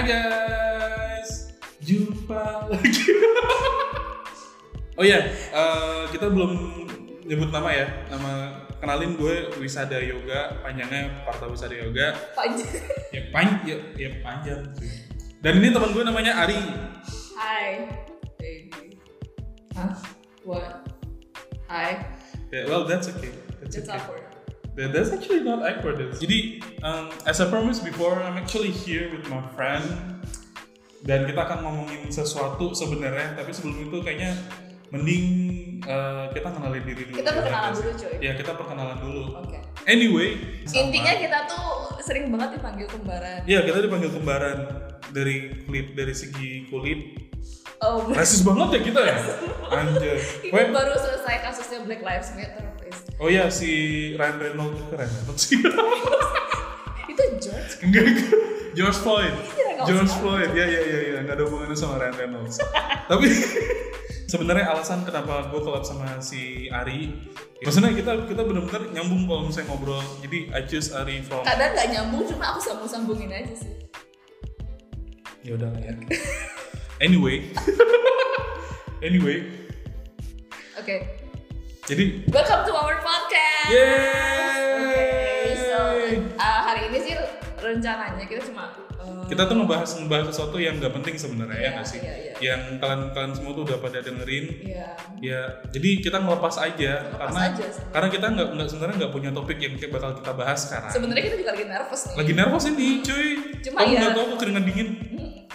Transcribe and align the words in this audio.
Hai 0.00 0.08
guys, 0.16 1.52
jumpa 1.84 2.72
lagi. 2.72 3.04
oh 4.96 5.04
iya, 5.04 5.28
eh, 5.28 6.08
kita 6.08 6.32
belum 6.32 6.56
nyebut 7.28 7.52
nama 7.52 7.68
ya. 7.68 7.84
Nama 8.08 8.64
kenalin 8.80 9.20
gue 9.20 9.52
Wisada 9.60 10.00
Yoga, 10.00 10.56
panjangnya 10.64 11.20
Parta 11.28 11.44
Wisada 11.52 11.76
Yoga. 11.76 12.16
Panjang. 12.32 12.80
Ya 13.12 13.28
pan, 13.28 13.60
ya, 13.68 13.76
ya 14.00 14.08
panjang. 14.24 14.72
Dan 15.44 15.60
ini 15.60 15.68
teman 15.68 15.92
gue 15.92 16.00
namanya 16.00 16.48
Ari. 16.48 16.56
Hai. 17.36 17.92
Baby. 18.40 18.96
Hah? 19.76 20.00
What? 20.48 20.80
Hi. 21.68 22.08
Yeah, 22.48 22.72
well 22.72 22.88
that's 22.88 23.12
okay. 23.12 23.36
That's, 23.60 23.76
It's 23.76 23.84
okay. 23.84 24.00
awkward. 24.00 24.29
That- 24.80 24.96
That's 24.96 25.12
actually 25.12 25.44
not 25.44 25.60
awkward. 25.60 26.00
Jadi, 26.16 26.64
um, 26.80 27.12
as 27.28 27.36
I 27.36 27.52
promised 27.52 27.84
before, 27.84 28.16
I'm 28.16 28.40
actually 28.40 28.72
here 28.72 29.12
with 29.12 29.28
my 29.28 29.44
friend. 29.52 29.84
Dan 31.04 31.24
kita 31.28 31.36
akan 31.48 31.64
ngomongin 31.64 32.08
sesuatu 32.12 32.72
sebenarnya, 32.76 33.36
tapi 33.36 33.52
sebelum 33.56 33.88
itu 33.88 34.04
kayaknya 34.04 34.36
mending 34.92 35.24
uh, 35.84 36.28
kita 36.32 36.48
kenalin 36.52 36.84
diri 36.84 37.08
dulu. 37.08 37.16
Kita 37.20 37.30
ya, 37.32 37.36
perkenalan 37.40 37.70
guys? 37.72 37.78
dulu, 37.80 37.90
cuy. 37.96 38.14
Ya, 38.20 38.32
kita 38.36 38.52
perkenalan 38.56 38.98
dulu. 39.00 39.22
Oke. 39.36 39.58
Anyway, 39.88 40.30
sama. 40.68 40.76
Intinya 40.88 41.12
kita 41.16 41.38
tuh 41.48 41.68
sering 42.04 42.28
banget 42.28 42.60
dipanggil 42.60 42.86
kembaran. 42.88 43.40
Iya, 43.48 43.60
kita 43.64 43.78
dipanggil 43.80 44.10
kembaran 44.12 44.58
dari 45.12 45.64
kulit 45.64 45.96
dari 45.96 46.12
segi 46.12 46.68
kulit. 46.68 47.00
Oh, 47.80 48.04
Rasis 48.12 48.44
banget 48.44 48.76
ya 48.76 48.80
kita 48.92 49.00
ya? 49.08 49.16
Anjir. 49.72 50.20
Weh, 50.52 50.66
baru 50.68 50.92
selesai 51.00 51.40
kasusnya 51.40 51.80
Black 51.88 52.04
Lives 52.04 52.28
Matter, 52.36 52.68
please. 52.76 53.00
oh 53.16 53.32
iya 53.32 53.48
si 53.48 53.70
Ryan 54.20 54.36
Reynolds 54.36 54.84
keren 54.92 55.08
Reynolds 55.08 55.42
sih. 55.48 55.56
Itu 57.10 57.22
George. 57.40 57.72
Enggak, 57.80 58.04
enggak. 58.04 58.28
George 58.76 58.98
Floyd. 59.00 59.34
Iya, 59.56 59.82
George. 59.88 60.12
Floyd. 60.12 60.50
Ya, 60.52 60.66
ya, 60.68 60.80
ya, 60.84 60.98
ya. 61.08 61.18
Nggak 61.24 61.40
ada 61.40 61.44
hubungannya 61.48 61.76
sama 61.76 61.96
Ryan 61.96 62.16
Reynolds. 62.20 62.56
Tapi 63.08 63.26
sebenarnya 64.32 64.76
alasan 64.76 65.00
kenapa 65.08 65.48
gue 65.48 65.60
collab 65.64 65.82
sama 65.82 66.20
si 66.20 66.68
Ari, 66.68 67.10
maksudnya 67.64 67.96
kita 67.96 68.28
kita 68.28 68.44
benar-benar 68.44 68.92
nyambung 68.92 69.24
kalau 69.24 69.48
misalnya 69.48 69.72
ngobrol. 69.72 70.04
Jadi 70.20 70.52
I 70.52 70.62
choose 70.68 70.92
Ari 70.92 71.24
from. 71.24 71.48
Kadang 71.48 71.72
nggak 71.72 71.88
nyambung, 71.96 72.28
cuma 72.28 72.52
aku 72.52 72.60
sambung-sambungin 72.60 73.32
aja 73.32 73.56
sih. 73.56 73.72
Ya 75.40 75.56
udah 75.56 75.72
ya. 75.80 75.96
Anyway. 77.00 77.48
anyway. 79.06 79.48
Oke. 80.76 80.96
Jadi. 81.88 82.28
Welcome 82.28 82.62
to 82.68 82.72
our 82.76 83.00
podcast. 83.00 83.68
Yeay. 83.72 84.68
Oke, 84.76 85.06
so 85.56 85.78
uh, 86.36 86.60
hari 86.62 86.92
ini 86.92 86.98
sih 87.00 87.14
rencananya 87.56 88.24
kita 88.24 88.44
cuma 88.46 88.72
uh, 88.96 89.24
Kita 89.26 89.44
tuh 89.44 89.56
ngebahas 89.56 89.88
ngebahas 89.96 90.26
sesuatu 90.28 90.56
yang 90.56 90.76
nggak 90.76 90.92
penting 90.92 91.14
sebenarnya 91.16 91.56
ya 91.56 91.60
Iya, 91.60 91.70
nggak 91.72 91.86
sih? 91.86 91.98
iya, 92.00 92.14
iya. 92.16 92.32
Yang 92.40 92.60
kalian 92.78 93.00
kalian 93.12 93.32
semua 93.32 93.52
tuh 93.52 93.64
udah 93.64 93.78
pada 93.80 93.98
dengerin. 94.00 94.44
Iya. 94.60 94.88
Ya, 95.20 95.40
jadi 95.68 95.90
kita 96.00 96.20
ngelepas 96.20 96.54
aja 96.56 96.92
Lepas 97.04 97.16
karena 97.16 97.40
aja 97.48 97.64
karena 97.92 98.08
kita 98.08 98.26
nggak 98.28 98.48
nggak 98.56 98.68
sebenarnya 98.68 98.96
nggak 99.00 99.12
punya 99.12 99.30
topik 99.32 99.56
yang 99.56 99.72
kayak 99.76 99.92
bakal 99.92 100.10
kita 100.16 100.32
bahas 100.36 100.58
sekarang. 100.68 100.90
Sebenarnya 100.92 101.22
kita 101.32 101.36
juga 101.40 101.50
lagi 101.56 101.64
nervous 101.64 102.00
nih. 102.04 102.14
Lagi 102.20 102.32
nervous 102.36 102.64
ini, 102.68 102.88
cuy. 103.00 103.28
Cuma 103.64 103.78
Kamu 103.80 103.88
ya- 103.88 104.00
nggak 104.04 104.12
tahu 104.12 104.24
aku 104.24 104.36
keringat 104.36 104.64
dingin. 104.68 104.88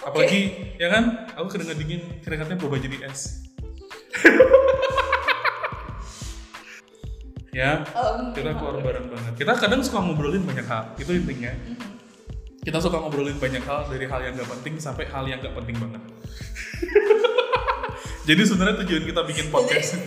Apalagi 0.06 0.54
ya 0.78 0.86
kan, 0.86 1.26
aku 1.34 1.58
keringat 1.58 1.82
dingin, 1.82 1.98
keringatnya 2.22 2.54
berubah 2.54 2.78
jadi 2.78 3.10
es. 3.10 3.42
ya, 7.58 7.82
Um, 7.90 8.30
kita 8.30 8.54
keluar 8.54 8.78
bareng 8.78 9.10
banget. 9.10 9.34
Kita 9.34 9.58
kadang 9.58 9.82
suka 9.82 9.98
ngobrolin 9.98 10.46
banyak 10.46 10.62
hal, 10.62 10.94
itu 10.94 11.10
intinya. 11.10 11.50
Kita 12.62 12.78
suka 12.78 13.02
ngobrolin 13.02 13.34
banyak 13.34 13.66
hal 13.66 13.90
dari 13.90 14.06
hal 14.06 14.22
yang 14.22 14.38
nggak 14.38 14.46
penting 14.58 14.78
sampai 14.78 15.10
hal 15.10 15.26
yang 15.26 15.42
nggak 15.42 15.58
penting 15.58 15.74
banget. 15.74 16.02
Jadi 18.30 18.42
sebenarnya 18.46 18.86
tujuan 18.86 19.02
kita 19.10 19.22
bikin 19.26 19.46
podcast 19.50 19.98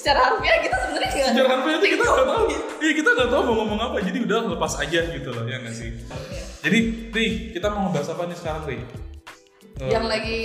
secara 0.00 0.32
harfiah 0.32 0.64
kita 0.64 0.76
sebenarnya 0.80 1.44
sampai 1.44 1.70
nanti 1.76 1.88
kita 1.92 2.04
nggak 2.08 2.24
tahu. 2.24 2.44
Iya 2.80 2.92
kita 2.96 3.10
nggak 3.20 3.28
tahu 3.28 3.42
mau 3.44 3.54
ngomong 3.60 3.80
apa. 3.84 4.00
Jadi 4.00 4.24
udah 4.24 4.48
lepas 4.48 4.72
aja 4.80 5.00
gitu 5.12 5.28
loh 5.28 5.44
ya 5.44 5.60
nggak 5.60 5.76
sih. 5.76 5.92
Jadi 6.60 6.78
Ri, 7.08 7.26
kita 7.50 7.72
mau 7.72 7.88
ngebahas 7.88 8.12
apa 8.12 8.22
nih 8.28 8.36
sekarang 8.36 8.62
Ri? 8.68 8.76
Eh, 9.80 9.88
Yang 9.88 10.06
lagi 10.12 10.38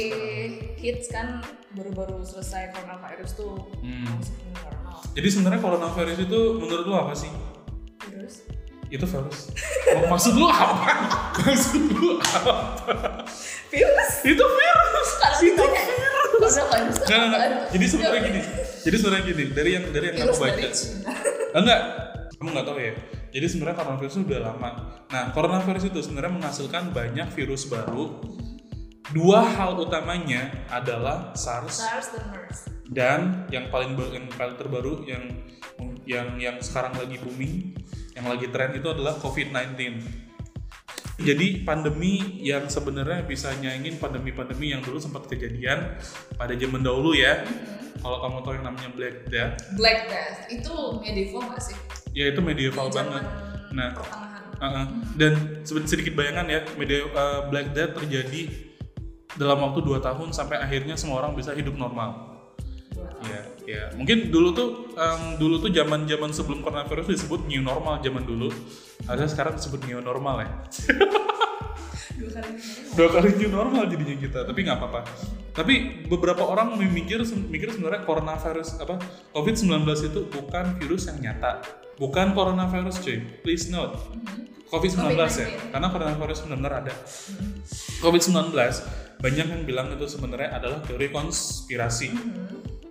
hits 0.80 1.12
kan 1.12 1.44
baru-baru 1.76 2.24
selesai 2.24 2.72
coronavirus 2.72 3.32
tuh 3.36 3.54
Hmm. 3.84 4.08
Jadi 5.12 5.28
sebenarnya 5.28 5.60
coronavirus 5.60 6.18
itu 6.24 6.40
menurut 6.56 6.86
lo 6.88 6.96
apa 7.04 7.14
sih? 7.16 7.32
Terus 8.00 8.48
Itu 8.86 9.04
virus. 9.04 9.50
Oh, 9.98 10.08
maksud 10.08 10.38
lu 10.38 10.46
apa? 10.46 10.88
Maksud 11.42 11.84
lu 11.90 12.16
apa? 12.22 12.54
virus 13.74 14.12
Itu 14.24 14.46
virus. 14.46 15.10
kalau 15.20 15.36
Itu 15.42 15.52
ditanya 15.52 15.84
nggak, 17.12 17.28
nggak. 17.28 17.40
apaan? 17.42 17.72
Jadi 17.74 17.86
sebenarnya 17.90 18.22
gini. 18.24 18.42
Jadi 18.86 18.96
sebenarnya 18.96 19.26
gini. 19.26 19.44
Dari 19.52 19.70
yang 19.74 19.86
dari 19.90 20.06
yang 20.06 20.16
virus 20.22 20.38
aku 20.38 20.44
baca. 20.48 20.68
Enggak, 21.56 21.80
kamu 22.38 22.50
nggak 22.54 22.66
tahu 22.68 22.78
ya. 22.80 22.94
Jadi 23.36 23.52
sebenarnya 23.52 23.84
coronavirus 23.84 24.14
itu 24.16 24.24
udah 24.32 24.42
lama. 24.48 24.70
Nah, 25.12 25.24
coronavirus 25.36 25.92
itu 25.92 26.00
sebenarnya 26.00 26.40
menghasilkan 26.40 26.96
banyak 26.96 27.28
virus 27.36 27.68
baru. 27.68 28.24
Dua 29.12 29.44
hal 29.44 29.76
utamanya 29.76 30.66
adalah 30.72 31.36
SARS 31.36 31.84
SARS 31.84 32.16
dan 32.16 32.26
MERS. 32.32 32.60
dan 32.90 33.20
yang 33.52 33.68
paling 33.68 33.94
yang 34.12 34.26
paling 34.34 34.56
terbaru 34.56 35.04
yang 35.04 35.24
yang 36.08 36.28
yang 36.40 36.58
sekarang 36.64 36.96
lagi 36.96 37.20
booming, 37.20 37.76
yang 38.16 38.26
lagi 38.26 38.48
tren 38.50 38.72
itu 38.72 38.88
adalah 38.88 39.20
COVID-19. 39.20 40.00
Jadi 41.20 41.64
pandemi 41.68 42.40
yang 42.40 42.72
sebenarnya 42.72 43.28
bisa 43.28 43.52
nyaingin 43.60 44.00
pandemi-pandemi 44.00 44.72
yang 44.72 44.80
dulu 44.80 44.98
sempat 44.98 45.28
kejadian 45.28 46.00
pada 46.40 46.56
zaman 46.56 46.82
dahulu 46.82 47.12
ya. 47.12 47.44
Kalau 48.00 48.20
kamu 48.24 48.38
tahu 48.48 48.54
yang 48.58 48.66
namanya 48.68 48.90
Black 48.96 49.16
Death, 49.28 49.56
Black 49.76 50.00
Death 50.08 50.40
itu 50.50 50.74
medieval 51.04 51.52
nggak 51.52 51.64
sih? 51.64 52.05
Ya 52.16 52.32
itu 52.32 52.40
medieval 52.40 52.88
Di 52.88 52.96
zaman 52.96 53.12
banget. 53.12 53.24
Nah, 53.76 53.90
pertengahan. 53.92 54.44
Uh-uh. 54.56 54.86
Dan 55.20 55.34
sed- 55.68 55.88
sedikit 55.92 56.16
bayangan 56.16 56.48
ya, 56.48 56.64
media 56.80 57.04
uh, 57.12 57.52
Black 57.52 57.76
Death 57.76 58.00
terjadi 58.00 58.48
dalam 59.36 59.60
waktu 59.68 59.84
2 59.84 60.00
tahun 60.00 60.32
sampai 60.32 60.64
akhirnya 60.64 60.96
semua 60.96 61.20
orang 61.20 61.36
bisa 61.36 61.52
hidup 61.52 61.76
normal. 61.76 62.40
Tahun. 62.96 63.28
Ya, 63.28 63.42
ya. 63.68 63.84
Mungkin 64.00 64.32
dulu 64.32 64.56
tuh 64.56 64.70
um, 64.96 65.36
dulu 65.36 65.60
tuh 65.60 65.76
zaman-zaman 65.76 66.32
sebelum 66.32 66.64
coronavirus 66.64 67.20
disebut 67.20 67.44
new 67.52 67.60
normal 67.60 68.00
zaman 68.00 68.24
dulu. 68.24 68.48
Ada 69.12 69.28
sekarang 69.28 69.60
disebut 69.60 69.84
new 69.84 70.00
normal 70.00 70.48
ya. 70.48 70.50
Dua 72.96 73.12
kali 73.12 73.36
new 73.36 73.52
normal 73.52 73.92
jadinya 73.92 74.16
kita, 74.16 74.40
tapi 74.48 74.64
nggak 74.64 74.80
apa-apa. 74.80 75.02
Tapi 75.56 76.04
beberapa 76.12 76.44
orang 76.44 76.76
mikir 76.76 77.24
mikir 77.48 77.72
sebenarnya 77.72 78.04
coronavirus 78.04 78.84
apa 78.84 79.00
COVID-19 79.32 79.88
itu 80.12 80.28
bukan 80.28 80.76
virus 80.84 81.08
yang 81.08 81.24
nyata. 81.24 81.64
Bukan 81.96 82.36
coronavirus 82.36 83.00
cuy. 83.00 83.24
Please 83.40 83.72
note. 83.72 83.96
COVID-19 84.68 85.16
ya, 85.16 85.48
karena 85.72 85.88
coronavirus 85.88 86.44
benar-benar 86.44 86.84
ada. 86.84 86.94
COVID-19 88.04 88.52
banyak 89.24 89.48
yang 89.48 89.64
bilang 89.64 89.88
itu 89.96 90.04
sebenarnya 90.10 90.60
adalah 90.60 90.84
teori 90.84 91.08
konspirasi. 91.14 92.12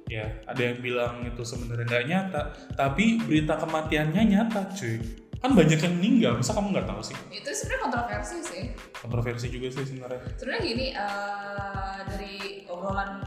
Ya, 0.09 0.41
ada 0.49 0.63
yang 0.63 0.79
bilang 0.81 1.27
itu 1.27 1.43
sebenarnya 1.43 1.85
nggak 1.85 2.07
nyata, 2.07 2.43
tapi 2.79 3.21
berita 3.21 3.59
kematiannya 3.61 4.23
nyata, 4.33 4.73
cuy. 4.73 5.24
Kan 5.45 5.53
banyak 5.53 5.77
yang 5.77 5.95
meninggal, 6.01 6.33
masa 6.41 6.57
kamu 6.57 6.73
nggak 6.73 6.89
tahu 6.89 7.01
sih? 7.05 7.17
Itu 7.29 7.53
sebenarnya 7.53 7.81
kontroversi 7.85 8.37
sih. 8.41 8.63
Kontroversi 8.97 9.47
juga 9.53 9.69
sih 9.69 9.85
sebenarnya. 9.85 10.21
Sebenarnya 10.41 10.63
gini 10.65 10.87
eh, 10.97 11.97
dari 12.09 12.35
obrolan 12.65 13.21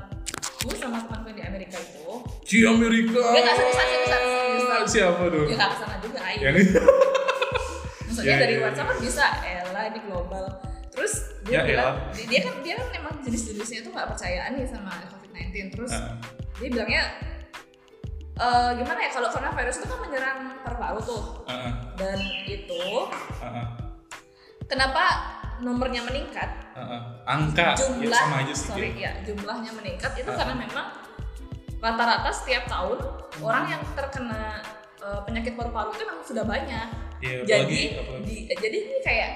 gue 0.65 0.73
sama 0.73 0.97
teman-teman 0.97 1.37
di 1.37 1.43
Amerika 1.45 1.77
itu, 1.77 2.09
Ci 2.41 2.65
Amerika. 2.65 3.21
Ya, 3.21 3.39
nggak 3.45 3.55
seriusan, 3.55 3.85
seriusan, 3.85 4.21
seriusan. 4.25 4.81
Siapa 4.89 5.23
tuh? 5.29 5.45
ya 5.45 5.55
nggak 5.55 5.69
ke 5.69 5.77
sana 5.77 5.95
juga, 6.01 6.19
ayo. 6.25 6.39
Ya. 6.41 6.51
Maksudnya 8.09 8.33
Ya, 8.33 8.41
dari 8.41 8.55
ya, 8.57 8.61
WhatsApp 8.65 8.87
kan 8.89 8.97
bisa, 8.97 9.25
Ella 9.45 9.81
ini 9.85 9.99
global. 10.09 10.45
Terus 10.89 11.13
Ya, 11.45 11.61
dia 11.61 11.69
bilang, 11.69 11.93
elah. 12.01 12.17
dia, 12.17 12.25
dia 12.25 12.39
kan 12.49 12.53
dia 12.65 12.73
kan 12.75 12.87
memang 12.89 13.13
jenis-jenisnya 13.21 13.85
tuh 13.85 13.93
nggak 13.93 14.09
percayaan 14.09 14.57
nih 14.57 14.65
sama 14.65 14.89
COVID-19. 15.05 15.53
Terus 15.69 15.93
Heeh. 15.93 16.13
dia 16.57 16.69
bilangnya 16.73 17.03
eh 18.37 18.69
gimana 18.77 18.99
ya 19.01 19.09
kalau 19.09 19.29
coronavirus 19.29 19.81
itu 19.81 19.87
kan 19.87 19.97
menyerang 19.97 20.39
paru-paru 20.61 20.99
tuh 21.01 21.23
Heeh. 21.49 21.73
Dan 21.97 22.17
itu 22.45 22.83
Heeh. 23.41 23.65
kenapa 24.63 25.03
nomornya 25.59 26.01
meningkat 26.01 26.49
Heeh. 26.71 27.01
Angka 27.25 27.73
jumlah 27.73 28.07
ya 28.07 28.13
sama 28.15 28.37
aja 28.39 28.53
sih. 28.53 28.69
sorry 28.69 28.89
ya 28.95 29.11
jumlahnya 29.21 29.71
meningkat 29.73 30.13
itu 30.15 30.29
Ah. 30.29 30.37
karena 30.37 30.55
memang 30.55 30.87
rata-rata 31.77 32.29
setiap 32.31 32.63
tahun 32.65 32.97
orang 33.39 33.65
yang 33.67 33.81
terkena 33.91 34.61
eh, 34.97 35.19
penyakit 35.23 35.53
paru-paru 35.53 35.89
itu 35.91 36.03
memang 36.03 36.21
sudah 36.21 36.43
banyak 36.43 36.87
Iya, 37.17 37.37
jadi 37.41 37.65
apalagi- 37.65 37.89
apalagi- 37.95 38.25
di, 38.25 38.35
jadi 38.55 38.77
ini 38.79 38.97
kayak 39.01 39.31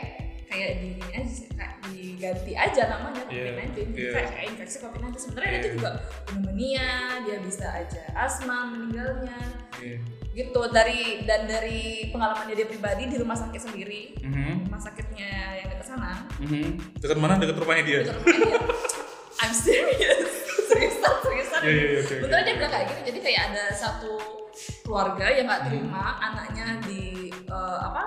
kayak 0.45 0.69
di 0.77 0.87
ini 0.95 1.11
aja 1.11 1.31
sih 1.31 1.47
kayak 1.49 1.73
di 1.79 1.80
diganti 2.21 2.53
aja 2.53 2.83
namanya 2.87 3.25
Iya, 3.25 3.49
COVID-19 3.49 3.73
Jadi 3.73 3.91
iya. 3.97 4.11
kayak, 4.13 4.45
infeksi 4.47 4.77
COVID-19 4.77 5.09
sebenarnya 5.17 5.49
Iya. 5.49 5.57
itu 5.57 5.69
juga 5.73 5.89
pneumonia 6.23 6.89
dia 7.25 7.37
bisa 7.41 7.65
aja 7.73 8.03
asma 8.13 8.57
meninggalnya 8.67 9.37
Iya. 9.75 9.97
gitu 10.31 10.61
dari 10.69 11.25
dan 11.25 11.43
dari 11.43 11.81
pengalamannya 12.07 12.53
dia 12.53 12.63
pribadi 12.63 13.09
di 13.09 13.17
rumah 13.17 13.33
sakit 13.33 13.57
sendiri 13.59 14.21
Mhm. 14.21 14.69
rumah 14.69 14.77
sakitnya 14.79 15.31
yang 15.57 15.67
dekat 15.67 15.87
sana 15.87 16.29
Mhm. 16.37 16.93
Dekat 16.95 17.17
mana? 17.17 17.33
Dekat 17.35 17.57
rumahnya 17.57 17.83
dia. 17.83 17.99
dekat 18.05 18.15
rumahnya 18.15 18.45
dia 18.45 18.61
I'm 19.41 19.51
serious 19.51 20.29
seriusan 20.69 21.13
seriusan 21.19 21.59
Iya, 21.59 21.73
iya, 21.73 21.85
iya, 21.87 21.99
oke, 21.99 22.05
oke. 22.07 22.21
beneran 22.21 22.43
dia 22.45 22.53
bilang 22.55 22.71
kayak 22.71 22.85
gitu 22.87 23.01
jadi 23.09 23.19
kayak 23.19 23.41
ada 23.49 23.63
satu 23.73 24.13
keluarga 24.83 25.25
yang 25.27 25.49
nggak 25.49 25.63
terima 25.65 26.03
Hmm. 26.05 26.25
anaknya 26.27 26.67
di 26.85 27.03
eh, 27.33 27.79
apa 27.81 28.03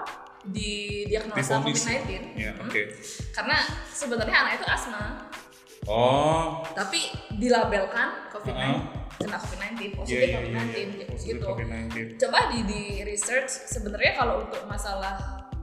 di 0.47 0.73
diagnosa 1.07 1.41
Divonis. 1.57 1.81
COVID-19 1.81 2.11
Iya, 2.35 2.53
Hmm. 2.53 2.65
oke. 2.65 2.83
karena 3.31 3.57
sebenarnya 3.87 4.37
anak 4.39 4.53
itu 4.55 4.67
asma 4.67 5.05
Oh, 5.85 6.65
tapi 6.73 7.13
dilabelkan 7.35 8.29
COVID-19 8.31 8.57
Heeh. 8.57 8.81
kena 9.19 9.37
COVID-19 9.37 9.77
iya 9.77 9.91
positif 9.95 10.17
iya 10.17 10.39
iya. 10.41 10.41
COVID-19 10.41 10.77
iya. 10.97 11.07
Positif 11.07 11.29
gitu 11.31 11.45
COVID-19. 11.47 11.93
coba 12.17 12.39
di 12.49 12.59
di 12.65 12.81
research 13.03 13.51
sebenarnya 13.69 14.13
kalau 14.15 14.35
untuk 14.41 14.65
masalah 14.65 15.15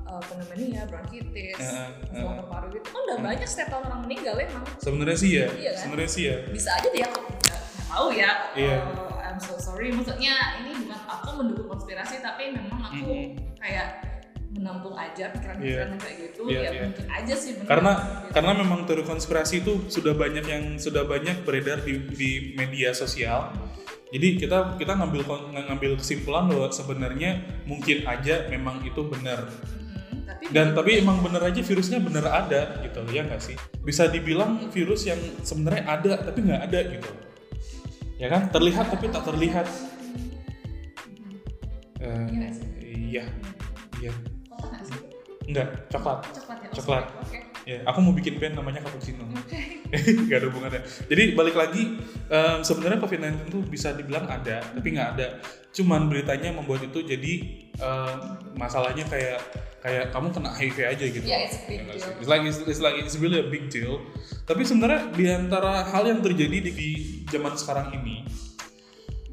uh, 0.04 0.22
pneumonia, 0.22 0.86
bronkitis, 0.86 1.58
Heeh, 1.58 1.90
masalah 2.06 2.38
heeh. 2.38 2.46
paru 2.48 2.68
itu 2.70 2.86
kan 2.86 3.02
udah 3.02 3.18
banyak 3.20 3.44
setiap 3.46 3.68
tahun 3.72 3.84
orang 3.88 4.02
meninggal 4.04 4.36
emang 4.38 4.64
Sebenarnya 4.78 5.18
sih 5.18 5.32
ya. 5.34 5.46
Iya 5.50 5.72
kan? 5.72 5.82
Sebenarnya 5.82 6.12
sih 6.12 6.24
ya. 6.24 6.36
bisa 6.48 6.70
aja 6.72 6.90
dia 6.92 7.08
nggak 7.10 7.62
tahu 7.88 8.08
ya. 8.14 8.32
Iya. 8.54 8.78
uh, 8.94 9.18
I'm 9.22 9.40
so 9.40 9.58
sorry. 9.58 9.90
Maksudnya 9.90 10.34
ini 10.60 10.72
bukan 10.78 11.00
aku 11.02 11.30
mendukung 11.34 11.68
konspirasi 11.68 12.22
tapi 12.22 12.54
memang 12.54 12.78
aku 12.80 13.10
Mhm. 13.10 13.58
kayak 13.58 13.88
menampung 14.62 14.94
aja 14.94 15.34
pikiran-pikiran 15.34 15.98
kayak 15.98 16.16
gitu 16.22 16.42
Iya, 16.46 16.60
ya 16.62 16.70
iya. 16.70 16.82
mungkin 16.86 17.06
aja 17.10 17.34
sih 17.34 17.52
bener. 17.58 17.66
Karena 17.68 17.92
Gitu. 17.98 18.32
karena 18.38 18.52
memang 18.54 18.80
teori 18.86 19.04
konspirasi 19.04 19.66
itu 19.66 19.74
sudah 19.90 20.14
banyak 20.14 20.46
yang 20.46 20.64
sudah 20.78 21.04
banyak 21.04 21.42
beredar 21.42 21.82
di, 21.82 21.98
di 22.14 22.32
media 22.54 22.94
sosial. 22.94 23.50
Jadi 24.12 24.38
kita 24.38 24.78
kita 24.78 24.94
ngambil 24.94 25.24
ngambil 25.72 25.92
kesimpulan 25.98 26.46
bahwa 26.46 26.70
sebenarnya 26.70 27.42
mungkin 27.66 28.06
aja 28.06 28.46
memang 28.48 28.86
itu 28.86 29.02
benar. 29.08 29.50
Tapi 30.28 30.52
Dan 30.52 30.78
tapi 30.78 31.00
emang 31.00 31.24
bener 31.24 31.42
aja 31.42 31.60
virusnya 31.60 31.98
bener 31.98 32.24
ada 32.24 32.78
gitu 32.84 33.02
ya 33.10 33.24
nggak 33.26 33.42
sih? 33.42 33.56
Bisa 33.82 34.06
dibilang 34.08 34.70
virus 34.70 35.08
yang 35.08 35.18
sebenarnya 35.42 35.84
ada 35.90 36.12
tapi 36.22 36.44
nggak 36.44 36.62
ada 36.70 36.80
gitu. 36.92 37.12
Ya 38.20 38.28
kan? 38.30 38.52
Terlihat 38.54 38.86
tapi 38.92 39.10
tak 39.10 39.26
terlihat. 39.26 39.66
Eh, 42.02 42.28
Iya 43.12 43.24
iya, 44.00 44.14
Enggak, 45.50 45.90
coklat. 45.90 46.20
Coklat 46.30 46.58
ya. 46.62 46.70
Coklat. 46.76 47.06
Oke. 47.22 47.40
Ya, 47.62 47.78
aku 47.86 48.02
mau 48.02 48.14
bikin 48.14 48.42
band 48.42 48.58
namanya 48.58 48.82
cappuccino. 48.82 49.22
Oke. 49.38 49.86
Gak 50.30 50.38
ada 50.42 50.48
hubungannya. 50.50 50.82
Jadi 51.06 51.24
balik 51.38 51.54
lagi, 51.54 52.02
em, 52.30 52.60
sebenarnya 52.66 52.98
COVID-19 52.98 53.54
itu 53.54 53.60
bisa 53.70 53.94
dibilang 53.94 54.26
ada, 54.26 54.66
tapi 54.66 54.98
nggak 54.98 55.10
ada. 55.18 55.28
Cuman 55.70 56.10
beritanya 56.10 56.50
membuat 56.56 56.82
itu 56.86 57.06
jadi 57.06 57.34
em, 57.78 58.18
masalahnya 58.58 59.06
kayak 59.06 59.40
kayak 59.82 60.14
kamu 60.14 60.28
kena 60.30 60.50
HIV 60.54 60.78
aja 60.86 61.06
gitu. 61.10 61.26
Yeah, 61.26 61.50
it's 61.50 61.58
a 61.58 61.66
big 61.66 61.82
Ya 61.82 61.98
deal. 61.98 62.14
It's 62.22 62.30
like 62.30 62.44
it's, 62.46 62.60
it's 62.66 62.82
like 62.82 62.98
it's 63.02 63.18
really 63.18 63.42
a 63.42 63.48
big 63.50 63.74
deal. 63.74 64.02
Tapi 64.46 64.62
sebenarnya 64.62 65.10
di 65.14 65.26
antara 65.26 65.86
hal 65.90 66.06
yang 66.06 66.22
terjadi 66.22 66.58
di, 66.70 66.72
di 66.72 66.90
zaman 67.30 67.58
sekarang 67.58 67.94
ini, 67.98 68.26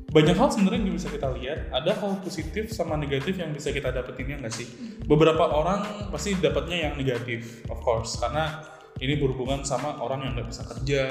banyak 0.09 0.37
hal 0.41 0.49
sebenarnya 0.49 0.89
yang 0.89 0.97
bisa 0.97 1.09
kita 1.13 1.29
lihat. 1.37 1.69
Ada 1.69 1.93
hal 2.01 2.25
positif 2.25 2.73
sama 2.73 2.97
negatif 2.97 3.37
yang 3.37 3.53
bisa 3.53 3.69
kita 3.69 3.93
dapetin 3.93 4.25
ya 4.33 4.37
nggak 4.41 4.55
sih? 4.55 4.67
Beberapa 5.05 5.45
orang 5.53 6.09
pasti 6.09 6.33
dapatnya 6.41 6.89
yang 6.89 6.95
negatif, 6.97 7.61
of 7.69 7.77
course, 7.85 8.17
karena 8.17 8.65
ini 8.99 9.21
berhubungan 9.21 9.63
sama 9.63 10.01
orang 10.01 10.25
yang 10.25 10.33
nggak 10.33 10.49
bisa 10.49 10.65
kerja, 10.65 11.03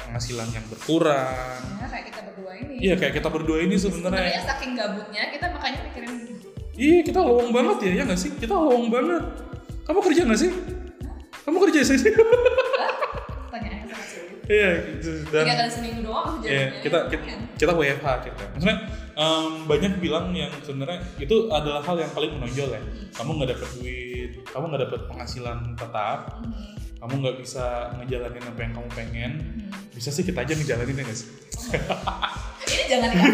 penghasilan 0.00 0.48
yang 0.48 0.64
berkurang. 0.72 1.60
Ya, 1.76 1.86
kayak 1.92 2.04
kita 2.08 2.20
berdua 2.24 2.52
ini. 2.56 2.74
Iya 2.80 2.94
kayak 2.96 3.14
kita 3.20 3.28
berdua 3.28 3.58
ini 3.62 3.74
Sebenarnya 3.76 4.16
sebenarnya. 4.16 4.42
saking 4.48 4.72
gabutnya 4.74 5.22
kita 5.30 5.46
makanya 5.52 5.80
mikirin 5.86 6.12
Iya 6.78 6.98
kita 7.02 7.20
lowong 7.20 7.50
banget 7.50 7.76
ya, 7.84 7.92
ya 8.00 8.02
nggak 8.06 8.20
sih? 8.22 8.30
Kita 8.38 8.54
lowong 8.54 8.86
banget. 8.86 9.22
Kamu 9.82 9.98
kerja 9.98 10.22
nggak 10.24 10.40
sih? 10.40 10.50
Kamu 11.44 11.58
kerja 11.68 11.80
sih? 11.84 11.98
Iya 14.48 14.70
gitu. 14.96 15.10
Dan 15.28 15.44
Tiga 15.44 15.54
kali 15.60 15.70
seminggu 15.70 16.00
doang 16.02 16.40
Iya, 16.40 16.80
kita, 16.80 16.98
kita 17.06 17.24
kita 17.54 17.72
WFH 17.72 18.06
kita. 18.24 18.44
Maksudnya 18.56 18.78
em, 19.12 19.44
banyak 19.64 19.92
bilang 19.98 20.32
yang 20.32 20.48
sebenarnya 20.58 21.04
itu 21.16 21.36
adalah 21.48 21.84
hal 21.84 21.96
yang 21.96 22.08
paling 22.10 22.32
menonjol 22.32 22.72
ya. 22.72 22.80
Kamu 23.12 23.36
nggak 23.36 23.50
dapat 23.52 23.68
duit, 23.76 24.30
kamu 24.46 24.64
nggak 24.66 24.82
dapat 24.88 25.00
penghasilan 25.06 25.58
tetap, 25.74 26.18
Hmm, 26.40 26.74
kamu 26.98 27.12
nggak 27.20 27.36
bisa 27.38 27.64
ngejalanin 27.94 28.40
apa 28.42 28.60
yang 28.60 28.72
kamu 28.72 28.88
pengen. 28.90 29.32
hmm. 29.68 29.92
Bisa 29.92 30.08
sih 30.08 30.24
kita 30.24 30.40
aja 30.40 30.52
ngejalanin 30.52 30.96
ya 30.96 31.04
nggak 31.04 31.18
sih? 31.18 31.28
Ini 32.64 32.84
jangan 32.88 33.10
ya. 33.12 33.24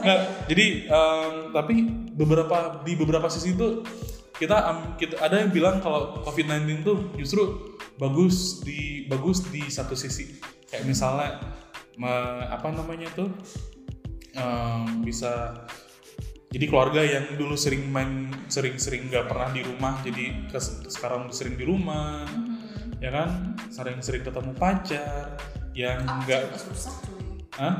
Nggak, 0.00 0.20
jadi 0.48 0.66
em, 0.86 1.32
tapi 1.50 1.74
beberapa 2.10 2.56
di 2.82 2.92
beberapa 2.94 3.28
sisi 3.28 3.52
itu 3.52 3.84
kita, 4.34 4.56
am- 4.56 4.96
kita 4.96 5.16
ada 5.16 5.36
yang 5.38 5.48
bilang 5.48 5.76
kalau 5.78 6.24
COVID-19 6.24 6.80
tuh 6.80 6.96
justru 7.14 7.42
bagus 8.00 8.36
di 8.58 8.80
bagus 9.04 9.44
di 9.44 9.68
satu 9.68 9.92
sisi 9.92 10.40
kayak 10.64 10.84
misalnya 10.84 11.36
me- 11.94 12.08
apa 12.48 12.72
namanya 12.72 13.12
tuh 13.12 13.28
em, 14.32 15.04
bisa 15.04 15.52
jadi 16.48 16.64
keluarga 16.64 16.98
yang 16.98 17.36
dulu 17.36 17.54
sering 17.54 17.84
main 17.86 18.26
sering-sering 18.46 19.06
nggak 19.06 19.26
pernah 19.26 19.50
di 19.50 19.60
rumah 19.60 20.00
jadi 20.00 20.48
kes- 20.48 20.88
sekarang 20.88 21.28
sering 21.30 21.54
di 21.54 21.62
rumah 21.62 22.24
Hmm. 22.24 22.96
ya 22.98 23.10
kan 23.10 23.30
sering-sering 23.68 24.20
ketemu 24.20 24.52
pacar 24.54 25.36
yang 25.72 26.02
Aku 26.02 26.16
nggak 26.20 26.42
juga 26.42 26.58
susah 26.58 26.94
cuy. 27.00 27.22
Hah? 27.54 27.74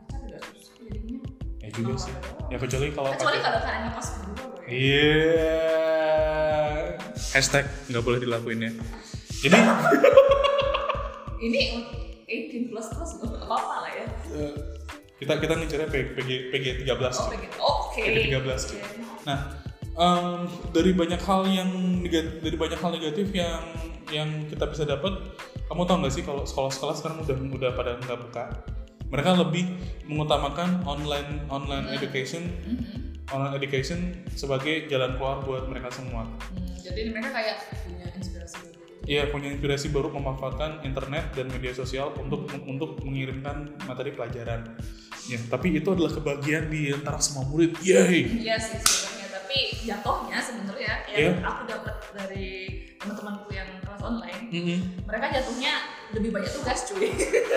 Pacar 0.00 0.18
juga 0.22 0.38
susah 0.48 0.74
jadinya. 0.80 1.20
ya 1.58 1.68
juga 1.70 1.92
sih 1.96 2.14
ya 2.48 2.56
kecuali 2.56 2.86
kalau 2.90 3.10
Kecuali 3.12 3.36
pacar- 3.36 3.44
kalau 3.44 3.60
kalian 3.60 3.82
ngekos 3.84 4.08
berdua 4.14 4.48
ya. 4.48 4.68
Iya. 4.68 5.68
Hashtag 7.30 7.64
nggak 7.86 8.02
boleh 8.02 8.18
dilakuin 8.18 8.60
ya. 8.62 8.72
Jadi 9.38 9.58
Ini 11.38 11.60
18 12.26 12.66
plus 12.70 12.86
plus 12.90 13.10
nggak 13.16 13.46
apa-apa 13.46 13.74
lah 13.86 13.92
ya. 13.94 14.06
eh, 14.34 14.54
kita 15.18 15.38
kita 15.38 15.54
ngejarnya 15.54 15.88
PG 15.88 16.04
PG, 16.14 16.30
PG 16.50 16.66
13. 16.84 16.94
Oh 17.16 17.26
begitu. 17.28 17.56
Oke. 17.58 18.00
PG 18.02 18.16
13. 18.28 18.68
Oke. 18.68 18.78
Nah, 19.24 19.38
em, 19.94 20.40
dari 20.70 20.90
banyak 20.92 21.20
hal 21.20 21.42
yang 21.46 21.70
negatif, 21.98 22.38
dari 22.38 22.56
banyak 22.56 22.78
hal 22.78 22.90
negatif 22.92 23.26
yang 23.30 23.62
yang 24.08 24.28
kita 24.46 24.64
bisa 24.64 24.82
dapat, 24.82 25.12
kamu 25.66 25.82
tahu 25.84 25.96
nggak 26.00 26.12
sih 26.12 26.22
kalau 26.22 26.42
sekolah-sekolah 26.42 26.94
sekarang 26.96 27.18
udah 27.22 27.36
udah 27.52 27.70
pada 27.72 27.90
nggak 27.98 28.18
buka. 28.20 28.44
Mereka 29.08 29.30
lebih 29.38 29.64
mengutamakan 30.04 30.84
online 30.84 31.46
online 31.48 31.88
education, 31.90 32.44
Mhm. 32.60 33.24
online 33.28 33.54
education 33.56 33.98
sebagai 34.32 34.84
jalan 34.86 35.16
keluar 35.16 35.40
buat 35.40 35.64
mereka 35.64 35.88
semua. 35.90 36.28
Hmm, 36.28 36.76
jadi 36.78 37.08
mereka 37.08 37.32
kayak. 37.32 37.56
Iya 39.08 39.32
punya 39.32 39.48
inspirasi 39.56 39.88
baru 39.88 40.12
memanfaatkan 40.12 40.84
internet 40.84 41.32
dan 41.32 41.48
media 41.48 41.72
sosial 41.72 42.12
untuk 42.20 42.44
untuk 42.68 43.00
mengirimkan 43.00 43.72
materi 43.88 44.12
pelajaran. 44.12 44.76
Ya, 45.24 45.40
tapi 45.48 45.80
itu 45.80 45.88
adalah 45.88 46.12
kebahagiaan 46.12 46.68
di 46.68 46.92
antara 46.92 47.16
semua 47.16 47.48
murid. 47.48 47.72
Yay! 47.80 48.44
Iya 48.44 48.60
sih 48.60 48.76
sebenarnya, 48.76 49.26
tapi 49.32 49.58
jatuhnya 49.88 50.38
sebenarnya 50.44 50.92
yang 51.16 51.40
aku 51.40 51.62
dapat 51.64 51.96
dari 52.12 52.48
teman-temanku 53.00 53.48
yang 53.48 53.68
kelas 53.80 54.02
online, 54.04 54.44
Mm-mm. 54.52 54.78
mereka 55.08 55.26
jatuhnya 55.40 55.72
lebih 56.12 56.28
banyak 56.28 56.52
tugas 56.52 56.78
cuy. 56.92 57.08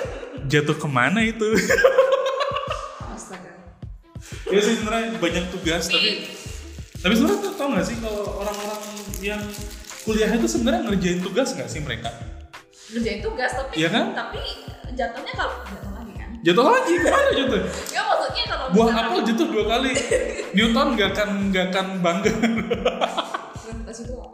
Jatuh 0.52 0.76
ke 0.80 0.88
mana 0.88 1.20
itu? 1.20 1.52
Astaga. 3.12 3.52
ya 4.48 4.60
sih 4.64 4.80
sebenarnya 4.80 5.20
banyak 5.20 5.46
tugas 5.52 5.92
tapi 5.92 6.28
tapi 7.02 7.14
sebenarnya 7.18 7.40
tuh 7.44 7.54
tau 7.60 7.68
nggak 7.76 7.86
sih 7.88 7.98
kalau 8.00 8.24
orang-orang 8.40 8.82
yang 9.20 9.42
kuliah 10.02 10.32
itu 10.32 10.48
sebenarnya 10.48 10.82
ngerjain 10.84 11.20
tugas 11.20 11.54
nggak 11.54 11.68
sih 11.68 11.80
mereka? 11.80 12.10
Ngerjain 12.90 13.20
tugas 13.20 13.52
tapi 13.52 13.74
Iya 13.78 13.90
kan? 13.90 14.06
tapi 14.12 14.42
jatuhnya 14.92 15.34
kalau 15.34 15.54
jatuh 15.64 15.92
lagi 15.94 16.14
kan. 16.14 16.30
Jatuh 16.42 16.66
lagi 16.66 16.94
ke 16.96 17.08
mana 17.08 17.30
jatuh? 17.32 17.62
Ya 17.96 18.02
maksudnya 18.04 18.44
kalau 18.48 18.66
Buah 18.72 18.92
apel 18.98 19.20
jatuh 19.24 19.48
dua 19.48 19.64
kali. 19.68 19.92
Newton 20.52 20.88
nggak 20.96 21.10
akan 21.12 21.30
nggak 21.50 21.66
akan 21.70 21.86
bangga. 22.00 22.34
gravitasi 23.62 24.02
itu 24.04 24.14
apa? 24.16 24.30